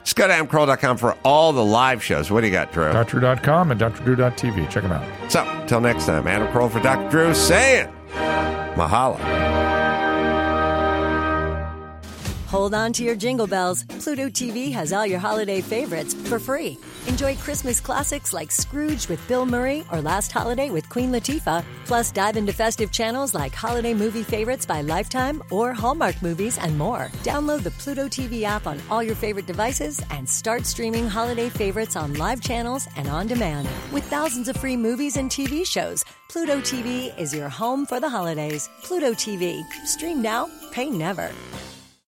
Just 0.04 0.16
go 0.16 0.26
to 0.28 0.32
adamcarolla.com 0.34 0.98
for 0.98 1.16
all 1.24 1.52
the 1.54 1.64
live 1.64 2.04
shows. 2.04 2.30
What 2.30 2.42
do 2.42 2.46
you 2.46 2.52
got, 2.52 2.72
Drew? 2.72 2.92
drdrew.com 2.92 3.70
and 3.72 3.80
drdrew.tv 3.80 4.68
check 4.70 4.82
them 4.82 4.92
out 4.92 5.32
So, 5.32 5.64
till 5.66 5.80
next 5.80 6.04
time, 6.06 6.26
Adam 6.28 6.46
Carolla 6.48 6.70
for 6.70 6.80
Dr. 6.80 7.08
Drew 7.10 7.34
saying, 7.34 7.88
Mahalo. 8.76 9.75
Hold 12.56 12.72
on 12.72 12.90
to 12.94 13.04
your 13.04 13.16
jingle 13.16 13.46
bells. 13.46 13.84
Pluto 14.00 14.30
TV 14.30 14.72
has 14.72 14.90
all 14.90 15.04
your 15.04 15.18
holiday 15.18 15.60
favorites 15.60 16.14
for 16.14 16.38
free. 16.38 16.78
Enjoy 17.06 17.36
Christmas 17.36 17.80
classics 17.80 18.32
like 18.32 18.50
Scrooge 18.50 19.08
with 19.08 19.20
Bill 19.28 19.44
Murray 19.44 19.84
or 19.92 20.00
Last 20.00 20.32
Holiday 20.32 20.70
with 20.70 20.88
Queen 20.88 21.12
Latifah. 21.12 21.62
Plus, 21.84 22.10
dive 22.10 22.38
into 22.38 22.54
festive 22.54 22.90
channels 22.90 23.34
like 23.34 23.52
Holiday 23.54 23.92
Movie 23.92 24.22
Favorites 24.22 24.64
by 24.64 24.80
Lifetime 24.80 25.42
or 25.50 25.74
Hallmark 25.74 26.22
Movies 26.22 26.56
and 26.56 26.78
more. 26.78 27.10
Download 27.22 27.62
the 27.62 27.72
Pluto 27.72 28.08
TV 28.08 28.44
app 28.44 28.66
on 28.66 28.80
all 28.88 29.02
your 29.02 29.16
favorite 29.16 29.46
devices 29.46 30.00
and 30.10 30.26
start 30.26 30.64
streaming 30.64 31.06
holiday 31.06 31.50
favorites 31.50 31.94
on 31.94 32.14
live 32.14 32.40
channels 32.40 32.88
and 32.96 33.06
on 33.06 33.26
demand. 33.26 33.68
With 33.92 34.04
thousands 34.04 34.48
of 34.48 34.56
free 34.56 34.78
movies 34.78 35.18
and 35.18 35.30
TV 35.30 35.66
shows, 35.66 36.02
Pluto 36.30 36.60
TV 36.60 37.12
is 37.18 37.34
your 37.34 37.50
home 37.50 37.84
for 37.84 38.00
the 38.00 38.08
holidays. 38.08 38.66
Pluto 38.82 39.12
TV. 39.12 39.62
Stream 39.84 40.22
now, 40.22 40.48
pay 40.72 40.88
never. 40.88 41.30